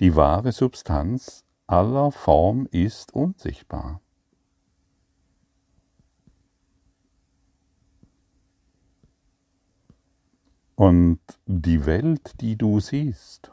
die 0.01 0.17
wahre 0.17 0.53
Substanz 0.53 1.45
aller 1.67 2.11
Form 2.11 2.67
ist 2.71 3.13
unsichtbar. 3.13 4.01
Und 10.81 11.19
die 11.45 11.85
Welt, 11.85 12.41
die 12.41 12.57
du 12.57 12.81
siehst, 12.81 13.53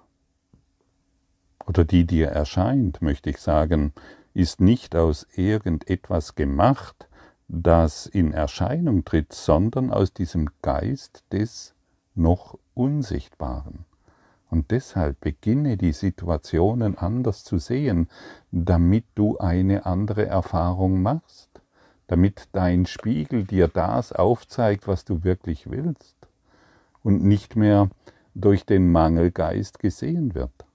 oder 1.66 1.84
die 1.84 2.06
dir 2.06 2.30
erscheint, 2.30 3.02
möchte 3.02 3.30
ich 3.30 3.40
sagen, 3.40 3.92
ist 4.34 4.62
nicht 4.62 4.96
aus 4.96 5.28
irgendetwas 5.36 6.36
gemacht, 6.36 7.10
das 7.50 8.06
in 8.06 8.32
Erscheinung 8.32 9.04
tritt, 9.04 9.34
sondern 9.34 9.92
aus 9.92 10.14
diesem 10.14 10.48
Geist 10.62 11.26
des 11.34 11.74
noch 12.16 12.58
Unsichtbaren. 12.74 13.84
Und 14.50 14.72
deshalb 14.72 15.20
beginne 15.20 15.76
die 15.76 15.92
Situationen 15.92 16.98
anders 16.98 17.44
zu 17.44 17.58
sehen, 17.58 18.08
damit 18.54 19.04
du 19.16 19.38
eine 19.38 19.86
andere 19.86 20.28
Erfahrung 20.28 21.02
machst, 21.02 21.50
damit 22.08 22.48
dein 22.54 22.86
Spiegel 22.86 23.44
dir 23.44 23.68
das 23.68 24.14
aufzeigt, 24.14 24.88
was 24.88 25.04
du 25.04 25.26
wirklich 25.26 25.70
willst 25.70 26.17
und 27.04 27.24
nicht 27.24 27.56
mehr 27.56 27.90
durch 28.36 28.66
den 28.66 28.92
Mangelgeist 28.92 29.80
gesehen 29.80 30.36
wird. 30.36 30.66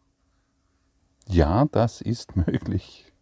Ja, 1.28 1.66
das 1.66 2.00
ist 2.00 2.36
möglich. 2.46 3.12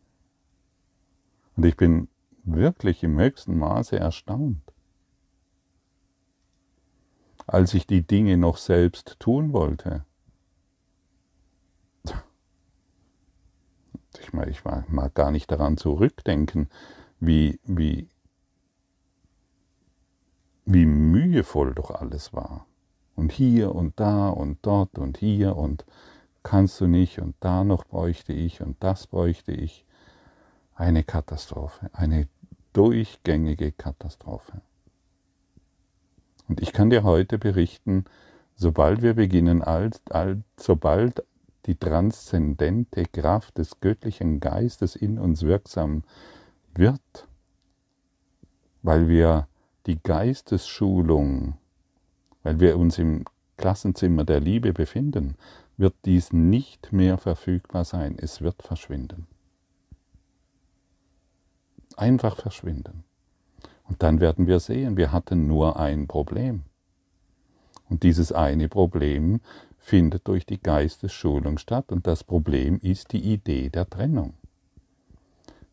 Und 1.56 1.66
ich 1.66 1.76
bin 1.76 2.08
wirklich 2.44 3.02
im 3.02 3.18
höchsten 3.18 3.58
Maße 3.58 3.98
erstaunt. 3.98 4.62
Als 7.46 7.74
ich 7.74 7.86
die 7.86 8.06
Dinge 8.06 8.36
noch 8.36 8.56
selbst 8.56 9.16
tun 9.18 9.52
wollte, 9.52 10.04
ich, 14.20 14.32
mag, 14.32 14.48
ich 14.48 14.64
mag 14.64 15.14
gar 15.14 15.30
nicht 15.30 15.50
daran 15.50 15.76
zurückdenken, 15.76 16.68
wie, 17.18 17.60
wie, 17.64 18.08
wie 20.64 20.86
mühevoll 20.86 21.74
doch 21.74 21.90
alles 21.90 22.32
war. 22.32 22.66
Und 23.20 23.33
hier 23.33 23.74
und 23.74 24.00
da 24.00 24.30
und 24.30 24.61
dort 24.62 24.98
und 24.98 25.18
hier 25.18 25.54
und 25.54 25.85
kannst 26.42 26.80
du 26.80 26.87
nicht 26.87 27.18
und 27.18 27.35
da 27.40 27.64
noch 27.64 27.85
bräuchte 27.85 28.33
ich 28.33 28.62
und 28.62 28.78
das 28.80 29.06
bräuchte 29.06 29.52
ich. 29.52 29.85
Eine 30.74 31.04
Katastrophe, 31.04 31.90
eine 31.92 32.28
durchgängige 32.72 33.72
Katastrophe. 33.72 34.62
Und 36.48 36.62
ich 36.62 36.72
kann 36.72 36.88
dir 36.88 37.02
heute 37.02 37.37
berichten, 37.37 38.06
sobald 38.56 39.02
wir 39.02 39.12
beginnen, 39.12 39.61
alt, 39.61 40.00
alt, 40.11 40.38
sobald 40.56 41.22
die 41.66 41.74
transzendente 41.74 43.04
Kraft 43.04 43.59
des 43.59 43.80
göttlichen 43.80 44.40
Geistes 44.40 44.96
in 44.96 45.18
uns 45.18 45.42
wirksam 45.42 46.04
wird, 46.74 47.28
weil 48.80 49.09
wir 49.09 49.46
die 49.85 50.02
Geistesschulung 50.02 51.59
weil 52.42 52.61
wir 52.61 52.79
uns 52.79 52.98
im 52.98 53.24
Klassenzimmer 53.57 54.24
der 54.24 54.40
Liebe 54.40 54.72
befinden, 54.72 55.37
wird 55.76 55.94
dies 56.05 56.33
nicht 56.33 56.92
mehr 56.92 57.18
verfügbar 57.18 57.85
sein. 57.85 58.16
Es 58.18 58.40
wird 58.40 58.62
verschwinden. 58.62 59.26
Einfach 61.96 62.37
verschwinden. 62.37 63.05
Und 63.85 64.03
dann 64.03 64.20
werden 64.20 64.46
wir 64.46 64.61
sehen, 64.61 64.96
wir 64.96 65.12
hatten 65.12 65.46
nur 65.46 65.79
ein 65.79 66.07
Problem. 66.07 66.62
Und 67.88 68.05
dieses 68.05 68.31
eine 68.33 68.68
Problem 68.68 69.40
findet 69.79 70.29
durch 70.29 70.46
die 70.46 70.62
Geistesschulung 70.62 71.59
statt. 71.59 71.90
Und 71.90 72.07
das 72.07 72.22
Problem 72.22 72.79
ist 72.81 73.12
die 73.12 73.33
Idee 73.33 73.68
der 73.68 73.88
Trennung. 73.88 74.35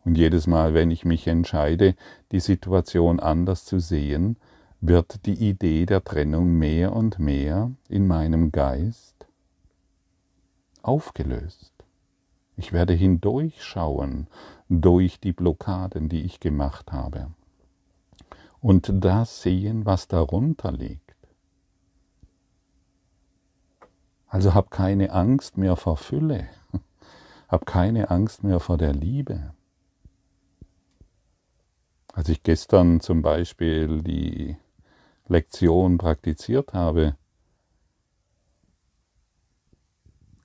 Und 0.04 0.18
jedes 0.18 0.48
Mal, 0.48 0.74
wenn 0.74 0.90
ich 0.90 1.06
mich 1.06 1.28
entscheide, 1.28 1.96
die 2.32 2.40
Situation 2.40 3.20
anders 3.20 3.66
zu 3.66 3.80
sehen, 3.80 4.38
wird 4.82 5.26
die 5.26 5.34
Idee 5.50 5.86
der 5.86 6.04
Trennung 6.04 6.58
mehr 6.58 6.94
und 6.94 7.20
mehr 7.20 7.72
in 7.90 8.08
meinem 8.08 8.52
Geist 8.52 9.28
aufgelöst. 10.82 11.74
Ich 12.56 12.74
werde 12.74 12.94
hindurchschauen 12.94 14.28
durch 14.70 15.20
die 15.20 15.34
Blockaden, 15.34 16.10
die 16.10 16.22
ich 16.22 16.40
gemacht 16.40 16.92
habe 16.92 17.28
und 18.62 18.92
das 18.94 19.42
sehen, 19.42 19.86
was 19.86 20.08
darunter 20.08 20.72
liegt. 20.72 21.16
Also 24.28 24.54
hab 24.54 24.72
keine 24.72 25.12
Angst 25.12 25.58
mehr 25.58 25.76
vor 25.76 25.98
Fülle, 25.98 26.50
hab 27.48 27.66
keine 27.66 28.12
Angst 28.12 28.44
mehr 28.44 28.60
vor 28.60 28.78
der 28.78 28.94
Liebe. 28.94 29.54
Als 32.14 32.30
ich 32.30 32.44
gestern 32.44 33.00
zum 33.00 33.22
Beispiel 33.22 34.02
die 34.02 34.58
Lektion 35.30 35.98
praktiziert 35.98 36.74
habe, 36.74 37.16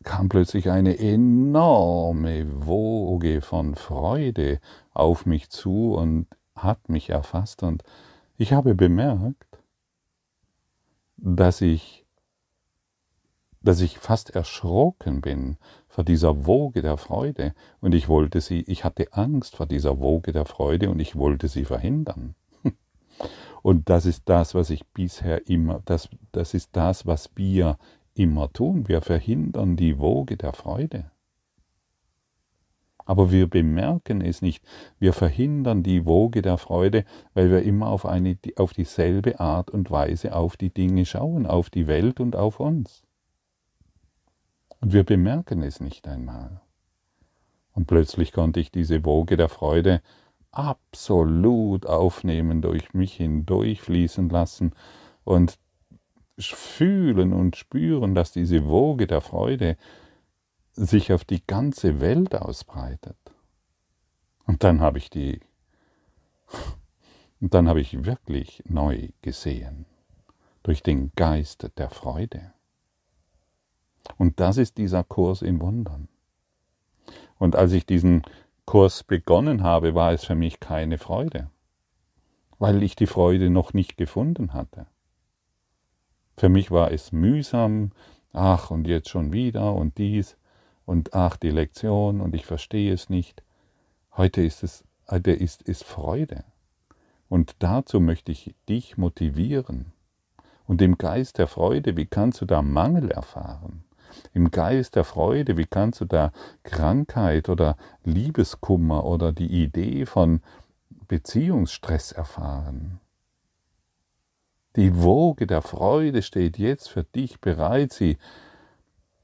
kam 0.03 0.29
plötzlich 0.29 0.71
eine 0.71 0.99
enorme 0.99 2.67
Woge 2.67 3.41
von 3.41 3.75
Freude 3.75 4.61
auf 4.93 5.27
mich 5.27 5.51
zu 5.51 5.95
und 5.95 6.27
hat 6.55 6.89
mich 6.89 7.11
erfasst 7.11 7.63
und 7.63 7.83
ich 8.37 8.53
habe 8.53 8.75
bemerkt, 8.75 9.59
dass 11.17 11.61
ich, 11.61 12.05
dass 13.61 13.81
ich 13.81 13.99
fast 13.99 14.31
erschrocken 14.31 15.21
bin 15.21 15.57
vor 15.87 16.05
dieser 16.05 16.47
Woge 16.47 16.83
der 16.83 16.97
Freude 16.97 17.55
und 17.81 17.95
ich 17.95 18.09
wollte 18.09 18.41
sie, 18.41 18.63
ich 18.63 18.85
hatte 18.85 19.13
Angst 19.13 19.57
vor 19.57 19.67
dieser 19.67 20.01
Woge 20.01 20.33
der 20.33 20.47
Freude 20.47 20.91
und 20.91 20.99
ich 20.99 21.15
wollte 21.15 21.49
sie 21.49 21.65
verhindern. 21.65 22.35
Und 23.63 23.89
das 23.89 24.07
ist 24.07 24.29
das, 24.29 24.55
was 24.55 24.71
ich 24.71 24.85
bisher 24.89 25.49
immer, 25.49 25.81
das, 25.85 26.09
das 26.33 26.53
ist 26.53 26.71
das, 26.73 27.07
was 27.07 27.31
wir 27.37 27.79
immer 28.15 28.53
tun. 28.53 28.89
Wir 28.89 29.01
verhindern 29.01 29.77
die 29.77 29.99
Woge 29.99 30.37
der 30.37 30.53
Freude. 30.53 31.11
Aber 33.05 33.33
wir 33.33 33.49
bemerken 33.49 34.21
es 34.21 34.43
nicht. 34.43 34.65
Wir 34.99 35.13
verhindern 35.13 35.83
die 35.83 36.05
Woge 36.05 36.43
der 36.43 36.59
Freude, 36.59 37.05
weil 37.35 37.51
wir 37.51 37.63
immer 37.63 37.89
auf, 37.89 38.07
eine, 38.07 38.37
auf 38.57 38.75
dieselbe 38.75 39.41
Art 39.41 39.71
und 39.71 39.91
Weise 39.91 40.35
auf 40.35 40.57
die 40.57 40.71
Dinge 40.71 41.05
schauen, 41.05 41.47
auf 41.47 41.71
die 41.71 41.87
Welt 41.87 42.21
und 42.21 42.37
auf 42.37 42.61
uns. 42.61 43.03
Und 44.81 44.93
wir 44.93 45.05
bemerken 45.05 45.63
es 45.63 45.81
nicht 45.81 46.07
einmal. 46.09 46.61
Und 47.73 47.87
plötzlich 47.87 48.33
konnte 48.33 48.61
ich 48.61 48.71
diese 48.71 49.05
Woge 49.05 49.37
der 49.37 49.49
Freude 49.49 50.03
absolut 50.53 51.87
aufnehmen, 51.87 52.63
durch 52.63 52.95
mich 52.95 53.15
hindurchfließen 53.15 54.29
lassen 54.29 54.75
und 55.25 55.59
fühlen 56.39 57.33
und 57.33 57.57
spüren, 57.57 58.15
dass 58.15 58.33
diese 58.33 58.67
Woge 58.67 59.07
der 59.07 59.21
Freude 59.21 59.77
sich 60.73 61.13
auf 61.13 61.25
die 61.25 61.47
ganze 61.47 62.01
Welt 62.01 62.35
ausbreitet. 62.35 63.17
Und 64.47 64.65
dann 64.65 64.81
habe 64.81 64.99
ich 64.99 65.11
die, 65.11 65.41
und 67.41 67.55
dann 67.55 67.69
habe 67.69 67.81
ich 67.81 68.05
wirklich 68.05 68.63
neu 68.67 69.09
gesehen, 69.23 69.87
durch 70.63 70.83
den 70.83 71.13
Geist 71.17 71.71
der 71.77 71.91
Freude. 71.91 72.53
Und 74.19 74.41
das 74.41 74.57
ist 74.57 74.79
dieser 74.79 75.05
Kurs 75.05 75.43
in 75.43 75.61
Wundern. 75.61 76.09
Und 77.39 77.57
als 77.57 77.73
ich 77.73 77.87
diesen 77.87 78.23
Kurs 78.67 79.03
begonnen 79.03 79.63
habe, 79.63 79.95
war 79.95 80.13
es 80.13 80.25
für 80.25 80.35
mich 80.35 80.61
keine 80.61 80.99
Freude, 80.99 81.51
weil 82.59 82.83
ich 82.83 82.97
die 82.97 83.07
Freude 83.07 83.51
noch 83.51 83.73
nicht 83.73 83.97
gefunden 83.97 84.53
hatte. 84.53 84.87
Für 86.37 86.49
mich 86.49 86.71
war 86.71 86.93
es 86.93 87.13
mühsam, 87.13 87.91
ach 88.33 88.71
und 88.71 88.87
jetzt 88.87 89.11
schon 89.11 89.33
wieder 89.33 89.75
und 89.75 89.99
dies 89.99 90.37
und 90.87 91.15
ach 91.15 91.37
die 91.37 91.51
Lektion 91.51 92.21
und 92.21 92.35
ich 92.35 92.47
verstehe 92.47 92.93
es 92.93 93.11
nicht. 93.11 93.43
Heute 94.17 94.43
ist 94.43 94.63
es, 94.63 94.85
heute 95.11 95.33
ist 95.33 95.69
es 95.69 95.83
Freude. 95.83 96.45
Und 97.29 97.57
dazu 97.61 98.01
möchte 98.01 98.31
ich 98.33 98.55
dich 98.69 98.97
motivieren. 98.97 99.93
Und 100.67 100.83
im 100.83 100.99
Geist 100.99 101.39
der 101.39 101.49
Freude, 101.49 101.97
wie 101.97 102.07
kannst 102.07 102.41
du 102.41 102.45
da 102.45 102.63
Mangel 102.63 103.11
erfahren? 103.11 103.85
Im 104.33 104.51
Geist 104.51 104.97
der 104.97 105.05
Freude, 105.05 105.57
wie 105.57 105.67
kannst 105.67 106.01
du 106.01 106.05
da 106.05 106.33
Krankheit 106.63 107.49
oder 107.49 107.77
Liebeskummer 108.05 109.05
oder 109.05 109.33
die 109.33 109.63
Idee 109.63 110.07
von 110.07 110.41
Beziehungsstress 111.09 112.13
erfahren? 112.13 113.01
Die 114.77 115.03
Woge 115.03 115.47
der 115.47 115.61
Freude 115.61 116.23
steht 116.23 116.59
jetzt 116.59 116.89
für 116.89 117.05
dich 117.05 117.41
bereit. 117.41 117.93
Sie 117.93 118.17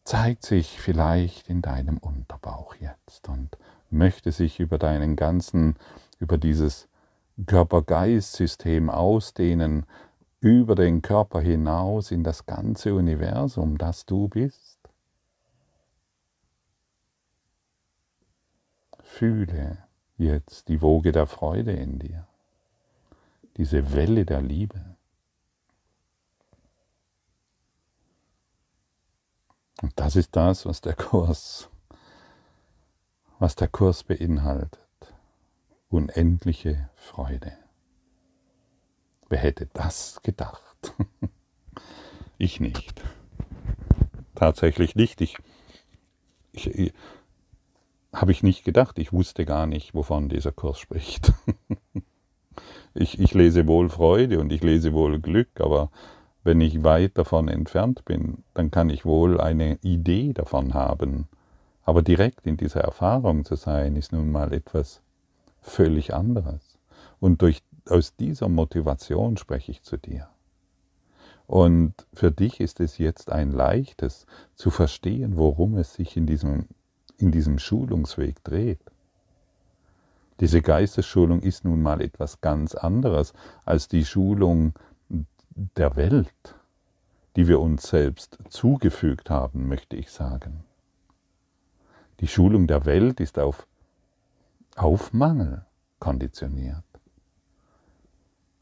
zeigt 0.04 0.44
sich 0.44 0.78
vielleicht 0.78 1.48
in 1.48 1.62
deinem 1.62 1.96
Unterbauch 1.96 2.74
jetzt 2.76 3.28
und 3.28 3.56
möchte 3.90 4.32
sich 4.32 4.60
über 4.60 4.76
deinen 4.76 5.16
ganzen, 5.16 5.76
über 6.18 6.36
dieses 6.36 6.88
Körper-Geist-System 7.46 8.90
ausdehnen, 8.90 9.86
über 10.40 10.74
den 10.74 11.02
Körper 11.02 11.40
hinaus 11.40 12.10
in 12.10 12.24
das 12.24 12.46
ganze 12.46 12.94
Universum, 12.94 13.78
das 13.78 14.06
du 14.06 14.28
bist. 14.28 14.77
Fühle 19.08 19.78
jetzt 20.16 20.68
die 20.68 20.80
Woge 20.80 21.10
der 21.10 21.26
Freude 21.26 21.72
in 21.72 21.98
dir, 21.98 22.28
diese 23.56 23.92
Welle 23.94 24.24
der 24.24 24.42
Liebe. 24.42 24.96
Und 29.82 29.92
das 29.96 30.14
ist 30.14 30.36
das, 30.36 30.66
was 30.66 30.82
der 30.82 30.94
Kurs, 30.94 31.68
was 33.38 33.56
der 33.56 33.66
Kurs 33.66 34.04
beinhaltet. 34.04 34.78
Unendliche 35.88 36.90
Freude. 36.94 37.56
Wer 39.30 39.38
hätte 39.38 39.66
das 39.72 40.20
gedacht? 40.22 40.94
ich 42.38 42.60
nicht. 42.60 43.02
Tatsächlich 44.34 44.94
nicht. 44.94 45.20
Ich, 45.22 45.38
ich, 46.52 46.92
habe 48.12 48.32
ich 48.32 48.42
nicht 48.42 48.64
gedacht. 48.64 48.98
Ich 48.98 49.12
wusste 49.12 49.44
gar 49.44 49.66
nicht, 49.66 49.94
wovon 49.94 50.28
dieser 50.28 50.52
Kurs 50.52 50.78
spricht. 50.78 51.32
ich, 52.94 53.18
ich 53.20 53.34
lese 53.34 53.66
wohl 53.66 53.88
Freude 53.88 54.40
und 54.40 54.52
ich 54.52 54.62
lese 54.62 54.92
wohl 54.92 55.20
Glück, 55.20 55.60
aber 55.60 55.90
wenn 56.44 56.60
ich 56.60 56.82
weit 56.84 57.18
davon 57.18 57.48
entfernt 57.48 58.04
bin, 58.04 58.44
dann 58.54 58.70
kann 58.70 58.90
ich 58.90 59.04
wohl 59.04 59.40
eine 59.40 59.78
Idee 59.82 60.32
davon 60.32 60.74
haben. 60.74 61.28
Aber 61.84 62.02
direkt 62.02 62.46
in 62.46 62.56
dieser 62.56 62.80
Erfahrung 62.80 63.44
zu 63.44 63.56
sein, 63.56 63.96
ist 63.96 64.12
nun 64.12 64.30
mal 64.30 64.52
etwas 64.52 65.02
völlig 65.60 66.14
anderes. 66.14 66.78
Und 67.20 67.42
durch, 67.42 67.62
aus 67.88 68.14
dieser 68.16 68.48
Motivation 68.48 69.36
spreche 69.36 69.72
ich 69.72 69.82
zu 69.82 69.96
dir. 69.96 70.28
Und 71.46 71.94
für 72.12 72.30
dich 72.30 72.60
ist 72.60 72.78
es 72.80 72.98
jetzt 72.98 73.32
ein 73.32 73.52
leichtes 73.52 74.26
zu 74.54 74.70
verstehen, 74.70 75.38
worum 75.38 75.78
es 75.78 75.94
sich 75.94 76.16
in 76.16 76.26
diesem, 76.26 76.66
in 77.18 77.30
diesem 77.32 77.58
Schulungsweg 77.58 78.42
dreht. 78.44 78.80
Diese 80.40 80.62
Geistesschulung 80.62 81.42
ist 81.42 81.64
nun 81.64 81.82
mal 81.82 82.00
etwas 82.00 82.40
ganz 82.40 82.74
anderes 82.74 83.32
als 83.64 83.88
die 83.88 84.04
Schulung 84.04 84.74
der 85.76 85.96
Welt, 85.96 86.54
die 87.34 87.48
wir 87.48 87.60
uns 87.60 87.88
selbst 87.88 88.38
zugefügt 88.48 89.30
haben, 89.30 89.68
möchte 89.68 89.96
ich 89.96 90.10
sagen. 90.10 90.62
Die 92.20 92.28
Schulung 92.28 92.66
der 92.66 92.84
Welt 92.84 93.20
ist 93.20 93.38
auf, 93.38 93.66
auf 94.76 95.12
Mangel 95.12 95.64
konditioniert. 95.98 96.87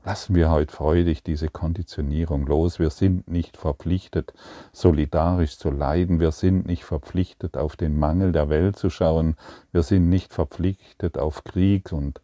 Lassen 0.06 0.36
wir 0.36 0.52
heute 0.52 0.72
freudig 0.72 1.24
diese 1.24 1.48
Konditionierung 1.48 2.46
los. 2.46 2.78
Wir 2.78 2.90
sind 2.90 3.26
nicht 3.26 3.56
verpflichtet, 3.56 4.34
solidarisch 4.72 5.58
zu 5.58 5.68
leiden. 5.72 6.20
Wir 6.20 6.30
sind 6.30 6.64
nicht 6.64 6.84
verpflichtet, 6.84 7.56
auf 7.56 7.74
den 7.74 7.98
Mangel 7.98 8.30
der 8.30 8.48
Welt 8.48 8.76
zu 8.78 8.88
schauen. 8.88 9.34
Wir 9.72 9.82
sind 9.82 10.08
nicht 10.08 10.32
verpflichtet, 10.32 11.18
auf 11.18 11.42
Krieg 11.42 11.90
und, 11.90 12.20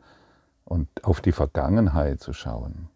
und 0.65 0.87
auf 1.03 1.21
die 1.21 1.33
Vergangenheit 1.33 2.21
zu 2.21 2.33
schauen. 2.33 2.89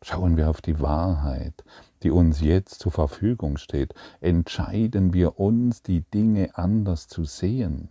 Schauen 0.00 0.38
wir 0.38 0.48
auf 0.48 0.62
die 0.62 0.80
Wahrheit, 0.80 1.62
die 2.02 2.10
uns 2.10 2.40
jetzt 2.40 2.78
zur 2.80 2.92
Verfügung 2.92 3.58
steht. 3.58 3.92
Entscheiden 4.22 5.12
wir 5.12 5.38
uns, 5.38 5.82
die 5.82 6.00
Dinge 6.00 6.56
anders 6.56 7.06
zu 7.06 7.24
sehen, 7.24 7.90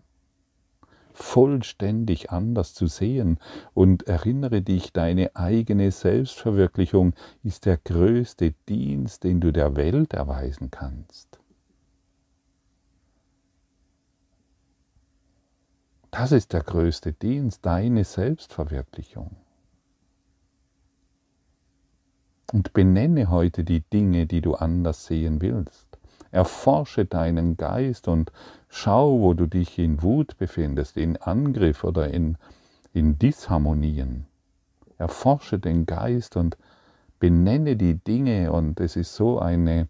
vollständig 1.17 2.31
anders 2.31 2.73
zu 2.73 2.87
sehen. 2.87 3.39
Und 3.73 4.03
erinnere 4.03 4.61
dich, 4.61 4.93
deine 4.93 5.35
eigene 5.35 5.91
Selbstverwirklichung 5.91 7.13
ist 7.43 7.65
der 7.65 7.77
größte 7.77 8.53
Dienst, 8.69 9.23
den 9.23 9.41
du 9.41 9.51
der 9.51 9.75
Welt 9.75 10.13
erweisen 10.13 10.69
kannst. 10.69 11.39
Das 16.11 16.31
ist 16.31 16.53
der 16.53 16.63
größte 16.63 17.13
Dienst, 17.13 17.65
deine 17.65 18.03
Selbstverwirklichung. 18.03 19.35
Und 22.53 22.73
benenne 22.73 23.29
heute 23.29 23.63
die 23.63 23.81
Dinge, 23.81 24.25
die 24.25 24.41
du 24.41 24.55
anders 24.55 25.05
sehen 25.05 25.41
willst. 25.41 25.86
Erforsche 26.31 27.05
deinen 27.05 27.57
Geist 27.57 28.07
und 28.07 28.31
schau, 28.69 29.19
wo 29.21 29.33
du 29.33 29.45
dich 29.45 29.79
in 29.79 30.01
Wut 30.01 30.37
befindest, 30.37 30.97
in 30.97 31.17
Angriff 31.17 31.83
oder 31.83 32.09
in, 32.09 32.37
in 32.93 33.17
Disharmonien. 33.17 34.25
Erforsche 34.97 35.59
den 35.59 35.85
Geist 35.85 36.35
und 36.35 36.57
benenne 37.19 37.75
die 37.75 37.95
Dinge 37.95 38.51
und 38.51 38.79
es 38.79 38.95
ist 38.95 39.15
so 39.15 39.39
eine, 39.39 39.87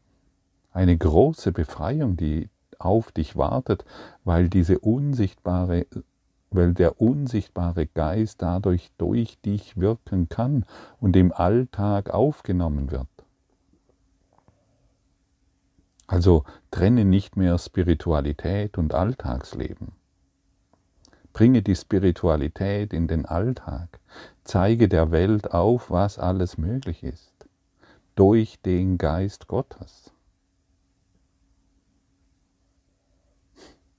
eine 0.72 0.98
große 0.98 1.52
Befreiung, 1.52 2.18
die 2.18 2.50
auf 2.80 3.12
dich 3.12 3.36
wartet, 3.36 3.86
weil 4.24 4.50
diese 4.50 4.80
unsichtbare 4.80 5.86
weil 6.50 6.74
der 6.74 7.02
unsichtbare 7.02 7.88
Geist 7.88 8.42
dadurch 8.42 8.92
durch 8.98 9.40
dich 9.42 9.78
wirken 9.78 10.30
kann 10.30 10.66
und 11.00 11.16
im 11.16 11.34
Alltag 11.34 12.10
aufgenommen 12.10 12.92
wird. 12.92 13.08
Also 16.08 16.46
trenne 16.72 17.04
nicht 17.04 17.36
mehr 17.36 17.58
Spiritualität 17.58 18.78
und 18.78 18.94
Alltagsleben. 18.94 19.92
Bringe 21.34 21.62
die 21.62 21.76
Spiritualität 21.76 22.94
in 22.94 23.08
den 23.08 23.26
Alltag. 23.26 24.00
Zeige 24.44 24.88
der 24.88 25.12
Welt 25.12 25.52
auf, 25.52 25.92
was 25.92 26.18
alles 26.18 26.58
möglich 26.58 27.04
ist. 27.04 27.34
Durch 28.16 28.60
den 28.62 28.98
Geist 28.98 29.48
Gottes. 29.48 30.12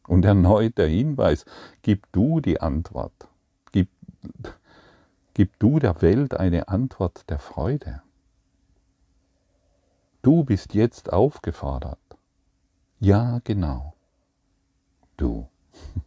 Und 0.09 0.25
erneut 0.25 0.79
der 0.79 0.89
Hinweis, 0.89 1.45
gib 1.83 2.11
du 2.13 2.41
die 2.41 2.61
Antwort. 2.63 3.29
Gib, 3.71 3.91
gib 5.35 5.59
du 5.59 5.79
der 5.79 6.01
Welt 6.01 6.35
eine 6.35 6.69
Antwort 6.69 7.29
der 7.29 7.39
Freude. 7.39 8.03
Du 10.29 10.45
bist 10.45 10.75
jetzt 10.75 11.11
aufgefordert. 11.11 11.99
Ja, 13.01 13.41
genau. 13.45 13.95
Du. 15.17 15.49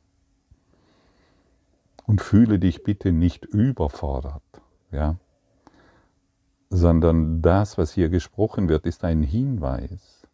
Und 2.06 2.22
fühle 2.22 2.60
dich 2.60 2.84
bitte 2.84 3.14
nicht 3.14 3.46
überfordert, 3.46 4.44
ja? 4.92 5.16
Sondern 6.70 7.42
das, 7.42 7.80
was 7.80 7.94
hier 7.94 8.10
gesprochen 8.10 8.70
wird, 8.70 8.86
ist 8.86 9.04
ein 9.04 9.24
Hinweis 9.24 10.28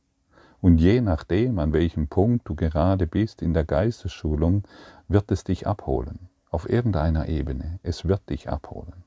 und 0.59 0.79
je 0.79 0.99
nachdem, 0.99 1.57
an 1.57 1.71
welchem 1.71 2.09
Punkt 2.09 2.49
du 2.49 2.55
gerade 2.55 3.07
bist 3.07 3.41
in 3.41 3.53
der 3.53 3.63
Geistesschulung, 3.63 4.63
wird 5.07 5.31
es 5.31 5.45
dich 5.45 5.65
abholen. 5.65 6.27
Auf 6.49 6.69
irgendeiner 6.69 7.29
Ebene. 7.29 7.79
Es 7.83 8.05
wird 8.05 8.29
dich 8.29 8.49
abholen. 8.49 9.06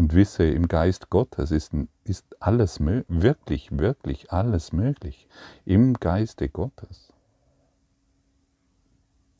Und 0.00 0.14
wisse, 0.14 0.44
im 0.44 0.66
Geist 0.66 1.10
Gottes 1.10 1.50
ist, 1.50 1.72
ist 2.04 2.42
alles 2.42 2.80
wirklich, 2.80 3.68
wirklich 3.76 4.32
alles 4.32 4.72
möglich. 4.72 5.28
Im 5.66 5.92
Geiste 5.92 6.48
Gottes. 6.48 7.12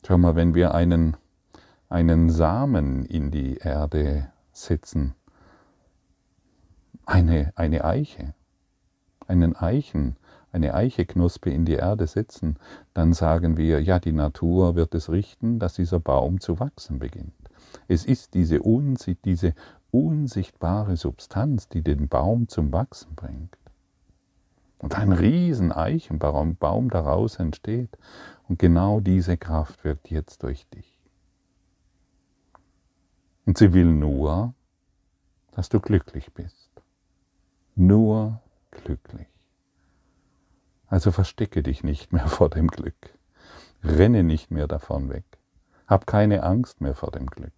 Schau 0.05 0.19
mal, 0.19 0.35
wenn 0.35 0.53
wir 0.53 0.75
einen, 0.75 1.17
einen 1.89 2.29
Samen 2.29 3.05
in 3.05 3.31
die 3.31 3.55
Erde 3.55 4.31
setzen, 4.51 5.15
eine, 7.07 7.53
eine 7.55 7.83
Eiche, 7.83 8.35
einen 9.25 9.55
Eichen, 9.55 10.15
eine 10.51 10.75
Eicheknospe 10.75 11.49
in 11.49 11.65
die 11.65 11.73
Erde 11.73 12.05
setzen, 12.05 12.59
dann 12.93 13.13
sagen 13.13 13.57
wir, 13.57 13.81
ja, 13.81 13.97
die 13.97 14.13
Natur 14.13 14.75
wird 14.75 14.93
es 14.93 15.09
richten, 15.09 15.57
dass 15.57 15.73
dieser 15.73 15.99
Baum 15.99 16.39
zu 16.39 16.59
wachsen 16.59 16.99
beginnt. 16.99 17.33
Es 17.87 18.05
ist 18.05 18.35
diese, 18.35 18.59
diese 19.25 19.53
unsichtbare 19.91 20.97
Substanz, 20.97 21.67
die 21.67 21.81
den 21.81 22.07
Baum 22.07 22.47
zum 22.47 22.71
Wachsen 22.71 23.15
bringt. 23.15 23.57
Und 24.79 24.97
ein 24.97 25.11
riesen 25.11 25.71
Eichenbaum 25.71 26.55
Baum 26.55 26.89
daraus 26.89 27.35
entsteht. 27.35 27.97
Und 28.47 28.57
genau 28.57 28.99
diese 28.99 29.37
Kraft 29.37 29.83
wirkt 29.83 30.09
jetzt 30.09 30.41
durch 30.43 30.67
dich. 30.69 30.99
Und 33.45 33.57
sie 33.57 33.73
will 33.73 33.85
nur, 33.85 34.53
dass 35.51 35.69
du 35.69 35.79
glücklich 35.79 36.33
bist. 36.33 36.71
Nur 37.75 38.41
glücklich. 38.71 39.27
Also 40.87 41.11
verstecke 41.11 41.63
dich 41.63 41.83
nicht 41.83 42.11
mehr 42.11 42.27
vor 42.27 42.49
dem 42.49 42.67
Glück. 42.67 43.17
Renne 43.83 44.23
nicht 44.23 44.51
mehr 44.51 44.67
davon 44.67 45.09
weg. 45.09 45.25
Hab 45.87 46.07
keine 46.07 46.43
Angst 46.43 46.81
mehr 46.81 46.95
vor 46.95 47.11
dem 47.11 47.27
Glück, 47.27 47.53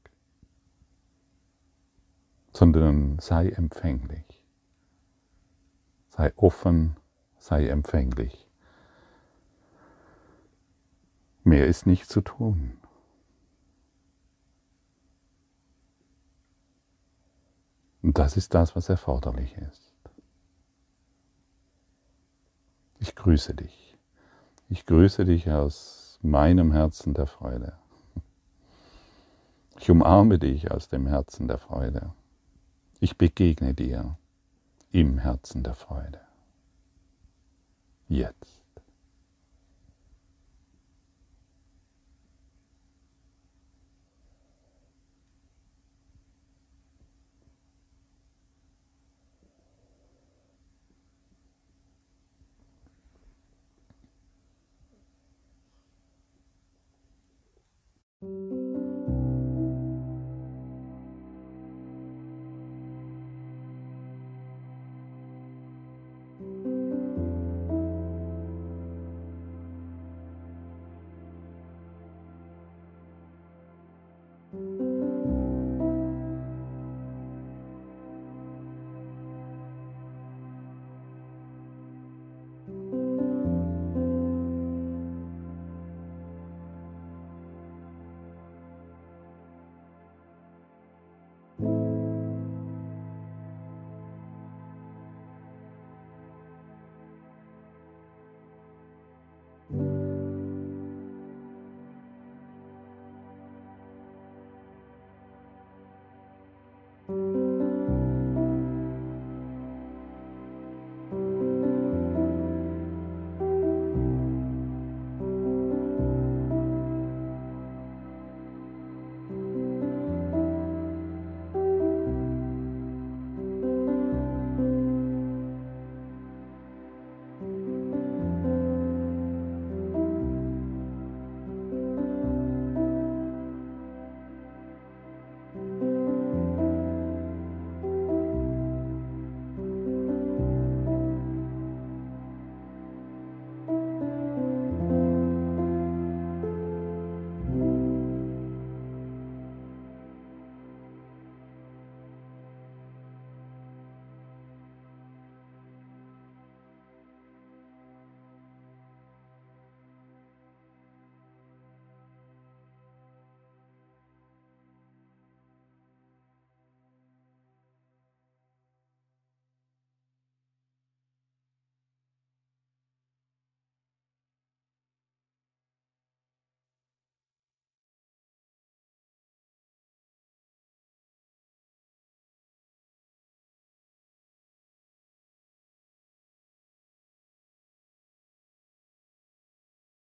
sondern 2.54 3.20
sei 3.20 3.50
empfänglich. 3.50 4.44
Sei 6.10 6.32
offen, 6.36 6.98
sei 7.38 7.68
empfänglich. 7.68 8.48
Mehr 11.44 11.68
ist 11.68 11.86
nicht 11.86 12.08
zu 12.08 12.22
tun. 12.22 12.78
Und 18.02 18.18
das 18.18 18.38
ist 18.38 18.54
das, 18.54 18.76
was 18.76 18.89
erforderlich 18.89 19.58
ist. 19.58 19.94
Ich 23.00 23.16
grüße 23.16 23.56
dich. 23.56 23.98
Ich 24.70 24.86
grüße 24.86 25.26
dich 25.26 25.50
aus 25.50 26.20
meinem 26.22 26.72
Herzen 26.72 27.13
der 27.13 27.28
Freude. 27.28 27.78
Ich 29.80 29.89
umarme 29.89 30.39
dich 30.39 30.72
aus 30.72 30.88
dem 30.88 31.08
Herzen 31.08 31.48
der 31.48 31.58
Freude. 31.58 32.13
Ich 33.04 33.18
begegne 33.18 33.74
dir 33.74 34.18
im 34.94 35.18
Herzen 35.18 35.62
der 35.62 35.76
Freude. 35.76 36.22
Jetzt. 38.08 38.62